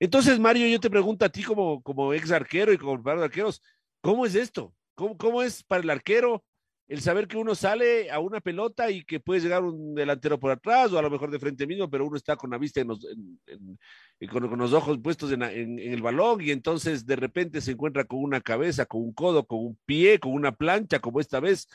Entonces, 0.00 0.38
Mario, 0.38 0.66
yo 0.66 0.80
te 0.80 0.90
pregunto 0.90 1.24
a 1.24 1.28
ti 1.28 1.42
como, 1.42 1.82
como 1.82 2.14
ex 2.14 2.30
arquero 2.30 2.72
y 2.72 2.78
como 2.78 3.02
par 3.02 3.18
de 3.18 3.24
arqueros, 3.24 3.62
¿cómo 4.00 4.24
es 4.24 4.34
esto? 4.34 4.74
¿Cómo, 4.94 5.16
¿Cómo 5.18 5.42
es 5.42 5.62
para 5.62 5.82
el 5.82 5.90
arquero 5.90 6.44
el 6.88 7.00
saber 7.02 7.28
que 7.28 7.36
uno 7.36 7.54
sale 7.54 8.10
a 8.10 8.18
una 8.18 8.40
pelota 8.40 8.90
y 8.90 9.04
que 9.04 9.20
puede 9.20 9.40
llegar 9.40 9.62
un 9.62 9.94
delantero 9.94 10.40
por 10.40 10.50
atrás 10.50 10.90
o 10.90 10.98
a 10.98 11.02
lo 11.02 11.10
mejor 11.10 11.30
de 11.30 11.38
frente 11.38 11.66
mismo, 11.66 11.90
pero 11.90 12.06
uno 12.06 12.16
está 12.16 12.34
con 12.34 12.50
la 12.50 12.56
vista 12.56 12.80
en 12.80 12.88
los, 12.88 13.06
en, 13.46 14.28
con, 14.28 14.58
los 14.58 14.72
ojos 14.72 14.98
puestos 14.98 15.30
en, 15.30 15.42
en, 15.42 15.78
el 15.78 16.00
balón 16.00 16.40
y 16.40 16.50
entonces 16.50 17.04
de 17.04 17.16
repente 17.16 17.60
se 17.60 17.72
encuentra 17.72 18.04
con 18.04 18.20
una 18.20 18.40
cabeza, 18.40 18.86
con 18.86 19.02
un 19.02 19.12
codo, 19.12 19.44
con 19.44 19.58
un 19.58 19.78
pie, 19.84 20.18
con 20.18 20.32
una 20.32 20.52
plancha, 20.52 20.98
como 20.98 21.20
esta 21.20 21.40
vez. 21.40 21.68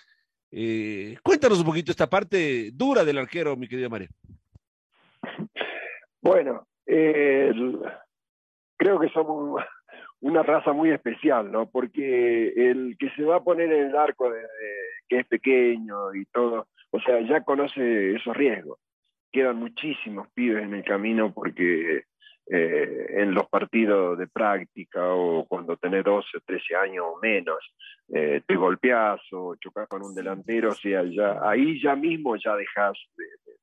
Eh, 0.51 1.17
cuéntanos 1.21 1.59
un 1.59 1.65
poquito 1.65 1.91
esta 1.91 2.09
parte 2.09 2.71
dura 2.73 3.05
del 3.05 3.19
arquero, 3.19 3.55
mi 3.55 3.67
querida 3.67 3.89
María. 3.89 4.09
Bueno, 6.21 6.67
eh, 6.87 7.51
creo 8.77 8.99
que 8.99 9.09
somos 9.09 9.61
una 10.23 10.41
raza 10.41 10.71
muy 10.71 10.89
especial, 10.89 11.51
¿no? 11.51 11.69
Porque 11.69 12.47
el 12.55 12.95
que 12.97 13.09
se 13.11 13.23
va 13.23 13.37
a 13.37 13.43
poner 13.43 13.71
en 13.71 13.87
el 13.87 13.95
arco 13.95 14.31
desde 14.31 14.47
que 15.09 15.19
es 15.19 15.27
pequeño 15.27 16.15
y 16.15 16.25
todo, 16.25 16.67
o 16.91 16.99
sea, 17.01 17.19
ya 17.21 17.43
conoce 17.43 18.15
esos 18.15 18.35
riesgos. 18.35 18.79
Quedan 19.31 19.57
muchísimos 19.57 20.29
pibes 20.33 20.63
en 20.63 20.75
el 20.75 20.83
camino 20.85 21.33
porque 21.33 22.05
eh, 22.45 23.05
en 23.09 23.33
los 23.33 23.49
partidos 23.49 24.17
de 24.17 24.27
práctica 24.27 25.13
o 25.13 25.45
cuando 25.45 25.75
tenés 25.75 26.05
12 26.05 26.37
o 26.37 26.41
13 26.45 26.75
años 26.75 27.05
o 27.05 27.19
menos, 27.21 27.59
eh, 28.13 28.41
te 28.47 28.55
golpeas 28.55 29.19
o 29.33 29.55
chocas 29.57 29.89
con 29.89 30.05
un 30.05 30.15
delantero, 30.15 30.69
o 30.69 30.75
sea, 30.75 31.03
ya, 31.03 31.39
ahí 31.41 31.81
ya 31.81 31.97
mismo 31.97 32.37
ya 32.37 32.55
dejas 32.55 32.97
de, 33.17 33.25
de, 33.25 33.57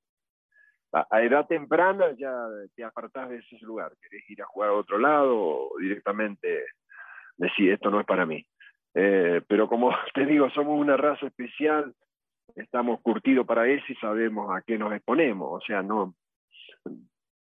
a, 0.92 1.22
edad 1.22 1.46
temprana 1.46 2.12
ya 2.18 2.32
te 2.74 2.84
apartás 2.84 3.28
de 3.30 3.38
ese 3.38 3.58
lugar, 3.64 3.92
querés 4.00 4.28
ir 4.28 4.42
a 4.42 4.46
jugar 4.46 4.70
a 4.70 4.74
otro 4.74 4.98
lado 4.98 5.36
o 5.38 5.78
directamente 5.78 6.64
decir, 7.36 7.72
esto 7.72 7.90
no 7.90 8.00
es 8.00 8.06
para 8.06 8.26
mí. 8.26 8.44
Eh, 8.94 9.40
pero 9.46 9.68
como 9.68 9.90
te 10.14 10.26
digo, 10.26 10.50
somos 10.50 10.78
una 10.78 10.96
raza 10.96 11.26
especial, 11.26 11.94
estamos 12.54 13.00
curtidos 13.00 13.46
para 13.46 13.68
eso 13.68 13.84
y 13.88 13.94
sabemos 13.96 14.50
a 14.54 14.62
qué 14.62 14.78
nos 14.78 14.92
exponemos. 14.92 15.48
O 15.50 15.60
sea, 15.64 15.82
no. 15.82 16.14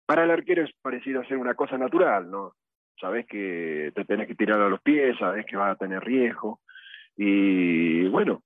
Para 0.06 0.24
el 0.24 0.32
arquero 0.32 0.64
es 0.64 0.72
parecido 0.82 1.22
a 1.22 1.28
ser 1.28 1.38
una 1.38 1.56
cosa 1.56 1.78
natural, 1.78 2.30
¿no? 2.30 2.54
Sabes 3.00 3.26
que 3.26 3.92
te 3.94 4.06
tenés 4.06 4.28
que 4.28 4.36
tirar 4.36 4.62
a 4.62 4.70
los 4.70 4.82
pies, 4.82 5.18
sabes 5.18 5.46
que 5.46 5.58
vas 5.58 5.72
a 5.72 5.78
tener 5.78 6.02
riesgo. 6.02 6.62
Y 7.18 8.08
bueno, 8.08 8.44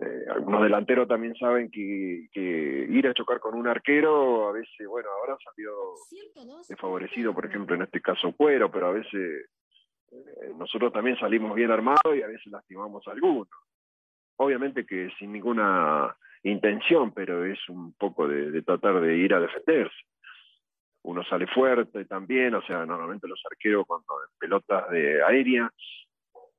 eh, 0.00 0.24
algunos 0.28 0.62
delanteros 0.62 1.06
también 1.06 1.36
saben 1.36 1.70
que, 1.70 2.26
que, 2.32 2.86
ir 2.90 3.06
a 3.06 3.14
chocar 3.14 3.38
con 3.38 3.54
un 3.54 3.68
arquero, 3.68 4.48
a 4.48 4.52
veces, 4.52 4.88
bueno, 4.88 5.08
ahora 5.20 5.34
ha 5.34 5.50
salido 5.50 5.72
desfavorecido, 6.68 7.32
por 7.32 7.46
ejemplo, 7.46 7.76
en 7.76 7.82
este 7.82 8.00
caso 8.00 8.32
Cuero, 8.32 8.72
pero 8.72 8.88
a 8.88 8.92
veces 8.92 9.48
eh, 10.10 10.52
nosotros 10.56 10.92
también 10.92 11.16
salimos 11.18 11.54
bien 11.54 11.70
armados 11.70 12.16
y 12.16 12.22
a 12.22 12.26
veces 12.26 12.46
lastimamos 12.46 13.06
a 13.06 13.12
algunos. 13.12 13.48
Obviamente 14.36 14.84
que 14.84 15.10
sin 15.16 15.30
ninguna 15.32 16.16
intención, 16.42 17.12
pero 17.12 17.44
es 17.44 17.58
un 17.68 17.92
poco 17.94 18.26
de, 18.26 18.50
de, 18.50 18.62
tratar 18.62 19.00
de 19.00 19.16
ir 19.16 19.32
a 19.32 19.40
defenderse. 19.40 19.94
Uno 21.02 21.22
sale 21.22 21.46
fuerte 21.46 22.04
también, 22.06 22.52
o 22.54 22.62
sea, 22.62 22.84
normalmente 22.84 23.28
los 23.28 23.40
arqueros 23.48 23.86
cuando 23.86 24.06
en 24.24 24.38
pelotas 24.40 24.90
de 24.90 25.22
aérea, 25.22 25.70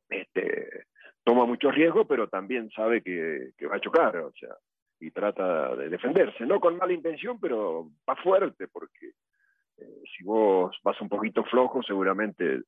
este, 0.08 0.86
toma 1.26 1.46
mucho 1.46 1.72
riesgo, 1.72 2.06
pero 2.06 2.30
también 2.30 2.70
sabe 2.70 3.02
que, 3.02 3.52
va 3.70 3.76
a 3.76 3.82
chocar, 3.82 4.16
o 4.18 4.32
sea, 4.40 4.56
y 5.00 5.12
trata 5.12 5.76
de 5.76 5.90
defenderse, 5.90 6.46
no 6.46 6.60
con 6.60 6.78
mala 6.78 6.94
intención, 6.94 7.40
pero 7.40 7.90
va 8.08 8.16
fuerte, 8.16 8.68
porque 8.68 9.08
eh, 9.78 10.02
si 10.16 10.24
vos 10.24 10.78
vas 10.84 11.02
un 11.02 11.10
poquito 11.10 11.44
flojo, 11.44 11.84
seguramente 11.84 12.62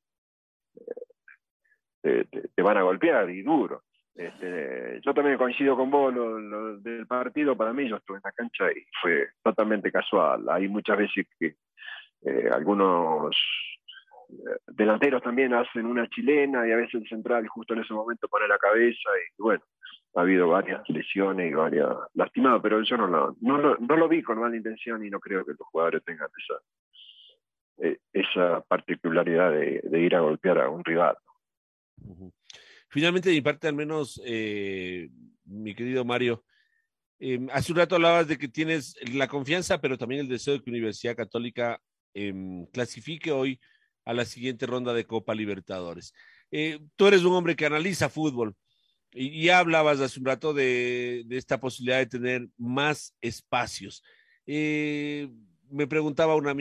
te, 2.02 2.24
te, 2.26 2.62
van 2.62 2.76
a 2.76 2.82
golpear 2.82 3.30
y 3.30 3.42
duro. 3.42 3.84
Este, 4.14 5.00
yo 5.04 5.14
también 5.14 5.38
coincido 5.38 5.76
con 5.76 5.90
vos, 5.90 6.12
lo, 6.12 6.78
del 6.78 7.06
partido 7.06 7.56
para 7.56 7.72
mí, 7.72 7.88
yo 7.88 7.96
estuve 7.96 8.16
en 8.16 8.22
la 8.24 8.32
cancha 8.32 8.64
y 8.72 8.84
fue 9.00 9.28
totalmente 9.44 9.92
casual. 9.92 10.48
Hay 10.48 10.66
muchas 10.66 10.98
veces 10.98 11.26
que 11.38 11.54
eh, 12.22 12.48
algunos 12.52 13.32
eh, 13.36 13.77
delanteros 14.66 15.22
también 15.22 15.54
hacen 15.54 15.86
una 15.86 16.08
chilena 16.08 16.66
y 16.66 16.72
a 16.72 16.76
veces 16.76 16.94
el 16.94 17.08
central 17.08 17.46
justo 17.48 17.74
en 17.74 17.80
ese 17.80 17.94
momento 17.94 18.28
pone 18.28 18.46
la 18.46 18.58
cabeza 18.58 19.08
y 19.38 19.42
bueno, 19.42 19.62
ha 20.14 20.20
habido 20.20 20.48
varias 20.48 20.88
lesiones 20.88 21.50
y 21.50 21.54
varias 21.54 21.88
lastimadas, 22.14 22.60
pero 22.62 22.82
yo 22.82 22.96
no 22.96 23.06
lo, 23.06 23.36
no, 23.40 23.96
lo, 23.96 24.08
vi 24.08 24.22
con 24.22 24.38
mala 24.38 24.56
intención 24.56 25.04
y 25.04 25.10
no 25.10 25.20
creo 25.20 25.44
que 25.44 25.52
los 25.52 25.66
jugadores 25.68 26.04
tengan 26.04 26.28
esa, 26.38 27.88
eh, 27.88 27.98
esa 28.12 28.60
particularidad 28.62 29.52
de, 29.52 29.80
de, 29.82 30.00
ir 30.00 30.14
a 30.14 30.20
golpear 30.20 30.58
a 30.60 30.70
un 30.70 30.84
rival. 30.84 31.16
Finalmente, 32.88 33.28
de 33.28 33.34
mi 33.36 33.40
parte, 33.42 33.68
al 33.68 33.74
menos, 33.74 34.20
eh, 34.24 35.08
mi 35.44 35.74
querido 35.74 36.04
Mario, 36.04 36.44
eh, 37.20 37.46
hace 37.52 37.72
un 37.72 37.78
rato 37.78 37.96
hablabas 37.96 38.28
de 38.28 38.38
que 38.38 38.48
tienes 38.48 38.96
la 39.12 39.26
confianza, 39.26 39.80
pero 39.80 39.98
también 39.98 40.22
el 40.22 40.28
deseo 40.28 40.54
de 40.54 40.62
que 40.62 40.70
Universidad 40.70 41.16
Católica 41.16 41.80
eh, 42.14 42.32
clasifique 42.72 43.32
hoy 43.32 43.60
a 44.08 44.14
la 44.14 44.24
siguiente 44.24 44.64
ronda 44.64 44.94
de 44.94 45.04
Copa 45.04 45.34
Libertadores. 45.34 46.14
Eh, 46.50 46.80
tú 46.96 47.06
eres 47.06 47.24
un 47.24 47.34
hombre 47.34 47.54
que 47.54 47.66
analiza 47.66 48.08
fútbol 48.08 48.56
y, 49.12 49.26
y 49.28 49.50
hablabas 49.50 50.00
hace 50.00 50.18
un 50.18 50.24
rato 50.24 50.54
de, 50.54 51.26
esta 51.28 51.60
posibilidad 51.60 51.98
de 51.98 52.06
tener 52.06 52.48
más 52.56 53.14
espacios. 53.20 54.02
Eh, 54.46 55.28
me 55.70 55.86
preguntaba 55.86 56.36
una, 56.36 56.56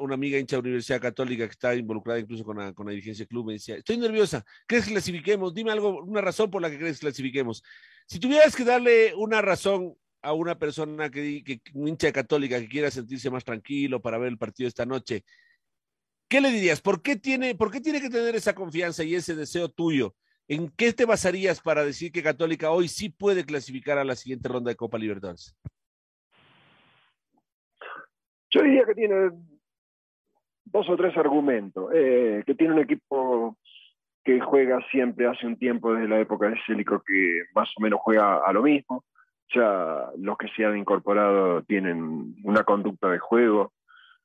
una, 0.00 0.14
amiga 0.14 0.40
hincha 0.40 0.56
de 0.56 0.60
Universidad 0.62 1.00
Católica 1.00 1.46
que 1.46 1.52
está 1.52 1.72
involucrada 1.76 2.18
incluso 2.18 2.42
con 2.42 2.58
la, 2.58 2.72
con 2.72 2.86
la 2.86 2.90
dirigencia 2.90 3.22
del 3.22 3.28
club, 3.28 3.46
me 3.46 3.52
decía, 3.52 3.76
estoy 3.76 3.96
nerviosa, 3.96 4.44
¿crees 4.66 4.86
que 4.86 4.90
clasifiquemos? 4.90 5.54
Dime 5.54 5.70
algo, 5.70 6.02
una 6.02 6.20
razón 6.20 6.50
por 6.50 6.60
la 6.60 6.68
que 6.68 6.78
crees 6.78 6.96
que 6.96 7.02
clasifiquemos. 7.02 7.62
Si 8.08 8.18
tuvieras 8.18 8.56
que 8.56 8.64
darle 8.64 9.14
una 9.14 9.40
razón 9.40 9.94
a 10.20 10.32
una 10.32 10.58
persona 10.58 11.08
que, 11.10 11.44
que 11.44 11.60
un 11.74 11.86
hincha 11.86 12.10
católica 12.10 12.58
que 12.58 12.68
quiera 12.68 12.90
sentirse 12.90 13.30
más 13.30 13.44
tranquilo 13.44 14.02
para 14.02 14.18
ver 14.18 14.30
el 14.30 14.38
partido 14.38 14.66
esta 14.66 14.84
noche, 14.84 15.24
¿qué 16.28 16.40
le 16.40 16.50
dirías? 16.50 16.80
¿Por 16.80 17.02
qué 17.02 17.16
tiene, 17.16 17.54
por 17.54 17.70
qué 17.70 17.80
tiene 17.80 18.00
que 18.00 18.10
tener 18.10 18.34
esa 18.36 18.54
confianza 18.54 19.02
y 19.04 19.14
ese 19.14 19.34
deseo 19.34 19.68
tuyo? 19.68 20.14
¿En 20.46 20.70
qué 20.70 20.92
te 20.92 21.04
basarías 21.04 21.60
para 21.60 21.84
decir 21.84 22.10
que 22.10 22.22
Católica 22.22 22.70
hoy 22.70 22.88
sí 22.88 23.10
puede 23.10 23.44
clasificar 23.44 23.98
a 23.98 24.04
la 24.04 24.14
siguiente 24.14 24.48
ronda 24.48 24.70
de 24.70 24.76
Copa 24.76 24.98
Libertadores? 24.98 25.56
Yo 28.50 28.62
diría 28.62 28.84
que 28.86 28.94
tiene 28.94 29.30
dos 30.64 30.88
o 30.88 30.96
tres 30.96 31.16
argumentos. 31.16 31.90
Eh, 31.94 32.42
que 32.46 32.54
tiene 32.54 32.74
un 32.74 32.80
equipo 32.80 33.58
que 34.24 34.40
juega 34.40 34.80
siempre 34.90 35.26
hace 35.26 35.46
un 35.46 35.58
tiempo, 35.58 35.92
desde 35.92 36.08
la 36.08 36.20
época 36.20 36.48
de 36.48 36.56
Célico, 36.66 37.02
que 37.06 37.42
más 37.54 37.68
o 37.76 37.82
menos 37.82 38.00
juega 38.02 38.38
a 38.44 38.52
lo 38.52 38.62
mismo. 38.62 39.04
Ya 39.54 40.10
los 40.18 40.36
que 40.36 40.48
se 40.48 40.64
han 40.64 40.76
incorporado 40.76 41.62
tienen 41.62 42.34
una 42.44 42.64
conducta 42.64 43.08
de 43.10 43.18
juego 43.18 43.72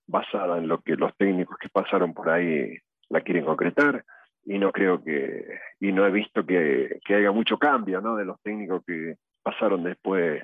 basada 0.07 0.57
en 0.57 0.67
lo 0.67 0.81
que 0.81 0.95
los 0.95 1.15
técnicos 1.17 1.57
que 1.57 1.69
pasaron 1.69 2.13
por 2.13 2.29
ahí 2.29 2.77
la 3.09 3.21
quieren 3.21 3.45
concretar 3.45 4.03
y 4.45 4.57
no 4.57 4.71
creo 4.71 5.03
que 5.03 5.59
y 5.79 5.91
no 5.91 6.05
he 6.05 6.11
visto 6.11 6.45
que, 6.45 6.99
que 7.05 7.15
haya 7.15 7.31
mucho 7.31 7.57
cambio 7.57 8.01
¿no? 8.01 8.15
de 8.15 8.25
los 8.25 8.41
técnicos 8.41 8.83
que 8.85 9.15
pasaron 9.41 9.83
después 9.83 10.43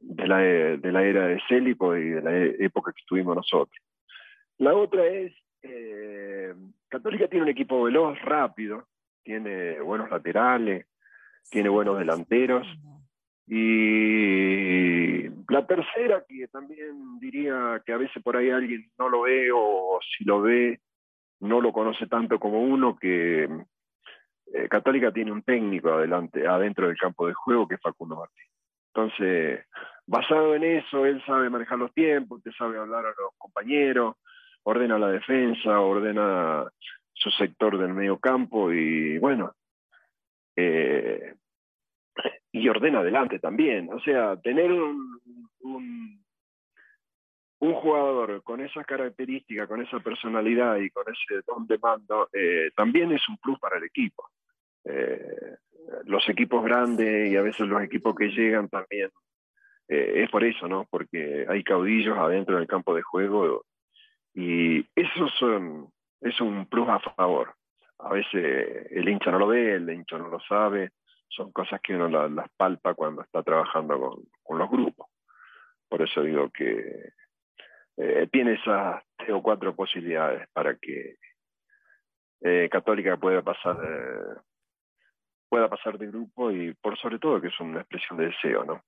de, 0.00 0.26
la, 0.26 0.38
de 0.38 0.92
la 0.92 1.04
era 1.04 1.26
de 1.26 1.40
Célico 1.48 1.96
y 1.96 2.08
de 2.08 2.22
la 2.22 2.34
e, 2.34 2.56
época 2.60 2.92
que 2.92 3.00
estuvimos 3.00 3.36
nosotros. 3.36 3.76
La 4.58 4.74
otra 4.74 5.06
es, 5.06 5.34
Católica 6.88 7.28
tiene 7.28 7.44
un 7.44 7.50
equipo 7.50 7.82
veloz, 7.82 8.18
rápido, 8.22 8.86
tiene 9.22 9.80
buenos 9.80 10.10
laterales, 10.10 10.86
tiene 11.50 11.68
buenos 11.68 11.98
delanteros. 11.98 12.66
Y 13.48 15.28
la 15.48 15.66
tercera, 15.66 16.24
que 16.28 16.48
también 16.48 17.18
diría 17.20 17.80
que 17.84 17.92
a 17.92 17.96
veces 17.96 18.22
por 18.22 18.36
ahí 18.36 18.50
alguien 18.50 18.90
no 18.98 19.08
lo 19.08 19.22
ve 19.22 19.50
o 19.54 20.00
si 20.16 20.24
lo 20.24 20.42
ve, 20.42 20.80
no 21.40 21.60
lo 21.60 21.72
conoce 21.72 22.06
tanto 22.06 22.38
como 22.40 22.60
uno, 22.60 22.96
que 22.96 23.44
eh, 24.52 24.68
Católica 24.68 25.12
tiene 25.12 25.32
un 25.32 25.42
técnico 25.42 25.90
adelante, 25.90 26.46
adentro 26.46 26.88
del 26.88 26.96
campo 26.96 27.26
de 27.26 27.34
juego, 27.34 27.68
que 27.68 27.76
es 27.76 27.80
Facundo 27.80 28.16
Martín. 28.16 28.46
Entonces, 28.94 29.66
basado 30.06 30.54
en 30.54 30.64
eso, 30.64 31.04
él 31.04 31.22
sabe 31.26 31.50
manejar 31.50 31.78
los 31.78 31.92
tiempos, 31.92 32.42
te 32.42 32.52
sabe 32.52 32.78
hablar 32.78 33.04
a 33.04 33.08
los 33.10 33.30
compañeros, 33.36 34.16
ordena 34.62 34.98
la 34.98 35.08
defensa, 35.08 35.80
ordena 35.80 36.64
su 37.12 37.30
sector 37.30 37.78
del 37.78 37.94
medio 37.94 38.18
campo 38.18 38.72
y 38.72 39.18
bueno, 39.18 39.52
eh, 40.56 41.34
y 42.56 42.68
ordena 42.70 43.00
adelante 43.00 43.38
también. 43.38 43.92
O 43.92 44.00
sea, 44.00 44.36
tener 44.40 44.72
un, 44.72 45.20
un, 45.60 46.24
jugador 47.58 48.42
con 48.42 48.60
esas 48.60 48.86
características, 48.86 49.68
con 49.68 49.82
esa 49.82 50.00
personalidad 50.00 50.76
y 50.76 50.88
con 50.90 51.04
ese 51.12 51.42
don 51.46 51.66
de 51.66 51.78
mando, 51.78 52.28
eh, 52.32 52.70
también 52.74 53.12
es 53.12 53.28
un 53.28 53.36
plus 53.36 53.58
para 53.58 53.76
el 53.76 53.84
equipo. 53.84 54.30
Eh, 54.84 55.56
los 56.04 56.26
equipos 56.28 56.64
grandes 56.64 57.30
y 57.30 57.36
a 57.36 57.42
veces 57.42 57.66
los 57.66 57.82
equipos 57.82 58.14
que 58.14 58.28
llegan 58.28 58.68
también, 58.68 59.10
es 59.88 60.28
por 60.30 60.42
eso, 60.42 60.66
¿no? 60.66 60.84
Porque 60.90 61.46
hay 61.48 61.62
caudillos 61.62 62.18
adentro 62.18 62.56
del 62.56 62.66
campo 62.66 62.92
de 62.92 63.02
juego 63.02 63.64
y 64.34 64.84
esos 64.96 65.30
son, 65.38 65.88
es 66.20 66.40
un 66.40 66.66
plus 66.66 66.88
a 66.88 66.98
favor. 66.98 67.54
A 67.98 68.12
veces 68.12 68.90
el 68.90 69.08
hincha 69.08 69.30
no 69.30 69.38
lo 69.38 69.46
ve, 69.46 69.74
el 69.74 69.88
hincha 69.88 70.18
no 70.18 70.28
lo 70.28 70.40
sabe, 70.40 70.90
son 71.28 71.52
cosas 71.52 71.80
que 71.80 71.94
uno 71.94 72.08
las, 72.28 72.48
palpa 72.56 72.94
cuando 72.94 73.22
está 73.22 73.42
trabajando 73.42 74.24
con, 74.42 74.58
los 74.58 74.70
grupos. 74.70 75.08
Por 75.88 76.02
eso 76.02 76.22
digo 76.22 76.50
que 76.50 77.12
eh, 77.96 78.28
tiene 78.30 78.54
esas 78.54 79.02
tres 79.16 79.30
o 79.30 79.42
cuatro 79.42 79.74
posibilidades 79.74 80.48
para 80.52 80.76
que 80.76 81.16
eh, 82.42 82.68
Católica 82.70 83.16
pueda 83.16 83.42
pasar, 83.42 83.76
eh, 83.82 84.40
pueda 85.48 85.68
pasar 85.68 85.98
de 85.98 86.08
grupo 86.08 86.50
y 86.50 86.74
por 86.74 86.98
sobre 86.98 87.18
todo 87.18 87.40
que 87.40 87.48
es 87.48 87.60
una 87.60 87.80
expresión 87.80 88.18
de 88.18 88.26
deseo, 88.26 88.64
¿no? 88.64 88.82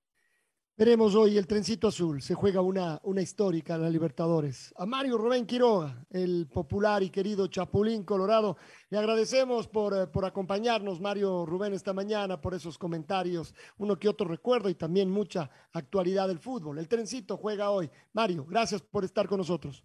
Veremos 0.78 1.16
hoy 1.16 1.36
el 1.36 1.48
trencito 1.48 1.88
azul. 1.88 2.22
Se 2.22 2.36
juega 2.36 2.60
una, 2.60 3.00
una 3.02 3.20
histórica 3.20 3.74
en 3.74 3.82
la 3.82 3.90
Libertadores. 3.90 4.72
A 4.78 4.86
Mario 4.86 5.18
Rubén 5.18 5.44
Quiroga, 5.44 6.06
el 6.08 6.46
popular 6.46 7.02
y 7.02 7.10
querido 7.10 7.48
Chapulín 7.48 8.04
Colorado, 8.04 8.56
le 8.88 8.96
agradecemos 8.96 9.66
por, 9.66 9.92
eh, 9.92 10.06
por 10.06 10.24
acompañarnos, 10.24 11.00
Mario 11.00 11.44
Rubén, 11.44 11.72
esta 11.72 11.92
mañana, 11.92 12.40
por 12.40 12.54
esos 12.54 12.78
comentarios, 12.78 13.56
uno 13.78 13.98
que 13.98 14.08
otro 14.08 14.28
recuerdo 14.28 14.68
y 14.68 14.76
también 14.76 15.10
mucha 15.10 15.50
actualidad 15.72 16.28
del 16.28 16.38
fútbol. 16.38 16.78
El 16.78 16.86
trencito 16.86 17.36
juega 17.36 17.70
hoy. 17.70 17.90
Mario, 18.12 18.46
gracias 18.48 18.80
por 18.80 19.02
estar 19.02 19.26
con 19.26 19.38
nosotros. 19.38 19.84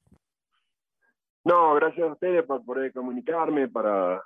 No, 1.44 1.74
gracias 1.74 2.08
a 2.08 2.12
ustedes 2.12 2.46
por 2.46 2.64
poder 2.64 2.94
comunicarme, 2.94 3.68
para 3.68 4.22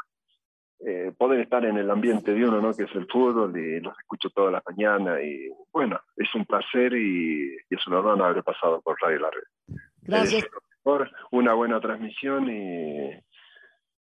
eh, 0.79 1.11
poder 1.17 1.39
estar 1.39 1.65
en 1.65 1.77
el 1.77 1.89
ambiente 1.89 2.33
de 2.33 2.47
uno, 2.47 2.61
¿no? 2.61 2.73
que 2.73 2.83
es 2.83 2.95
el 2.95 3.07
fútbol, 3.07 3.57
y 3.57 3.79
los 3.79 3.97
escucho 3.97 4.29
todas 4.29 4.51
las 4.53 4.63
mañanas. 4.65 5.19
Y 5.23 5.49
bueno, 5.71 5.99
es 6.15 6.33
un 6.35 6.45
placer 6.45 6.93
y, 6.93 7.57
es 7.69 7.87
un 7.87 7.93
honor 7.93 8.21
haber 8.21 8.43
pasado 8.43 8.81
por 8.81 8.95
Radio 9.01 9.19
La 9.19 9.31
Red. 9.31 9.77
Gracias. 10.01 10.47
por 10.83 11.09
una 11.31 11.53
buena 11.53 11.81
transmisión 11.81 12.49
y, 12.49 13.09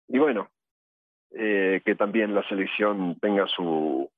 y 0.07 0.17
bueno, 0.17 0.49
eh, 1.37 1.81
que 1.85 1.95
también 1.95 2.33
la 2.33 2.47
selección 2.49 3.17
tenga 3.19 3.47
su, 3.47 4.09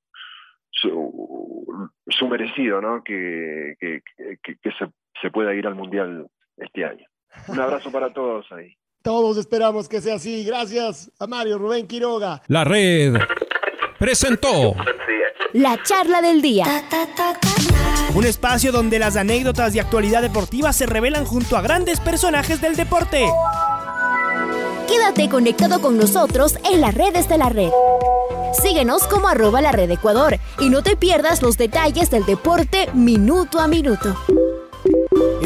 su, 0.70 1.90
su 2.06 2.28
merecido, 2.28 2.80
¿no? 2.80 3.04
que, 3.04 3.76
que, 3.78 4.02
que, 4.42 4.72
se, 4.72 4.86
se 5.20 5.30
pueda 5.30 5.54
ir 5.54 5.66
al 5.66 5.74
Mundial 5.74 6.28
este 6.56 6.84
año. 6.84 7.06
Un 7.48 7.60
abrazo 7.60 7.92
para 7.92 8.12
todos 8.12 8.50
ahí. 8.52 8.74
Todos 9.08 9.38
esperamos 9.38 9.88
que 9.88 10.02
sea 10.02 10.16
así. 10.16 10.44
Gracias 10.44 11.10
a 11.18 11.26
Mario 11.26 11.56
Rubén 11.56 11.86
Quiroga. 11.86 12.42
La 12.46 12.62
red 12.62 13.14
presentó 13.98 14.74
la 15.54 15.82
charla 15.82 16.20
del 16.20 16.42
día. 16.42 16.66
Un 18.14 18.26
espacio 18.26 18.70
donde 18.70 18.98
las 18.98 19.16
anécdotas 19.16 19.72
de 19.72 19.80
actualidad 19.80 20.20
deportiva 20.20 20.74
se 20.74 20.84
revelan 20.84 21.24
junto 21.24 21.56
a 21.56 21.62
grandes 21.62 22.00
personajes 22.00 22.60
del 22.60 22.76
deporte. 22.76 23.26
Quédate 24.86 25.30
conectado 25.30 25.80
con 25.80 25.96
nosotros 25.96 26.58
en 26.70 26.82
las 26.82 26.94
redes 26.94 27.30
de 27.30 27.38
la 27.38 27.48
red. 27.48 27.70
Síguenos 28.62 29.06
como 29.06 29.28
arroba 29.28 29.62
la 29.62 29.72
red 29.72 29.90
Ecuador 29.90 30.38
y 30.60 30.68
no 30.68 30.82
te 30.82 30.96
pierdas 30.96 31.40
los 31.40 31.56
detalles 31.56 32.10
del 32.10 32.26
deporte 32.26 32.90
minuto 32.92 33.58
a 33.58 33.68
minuto. 33.68 34.14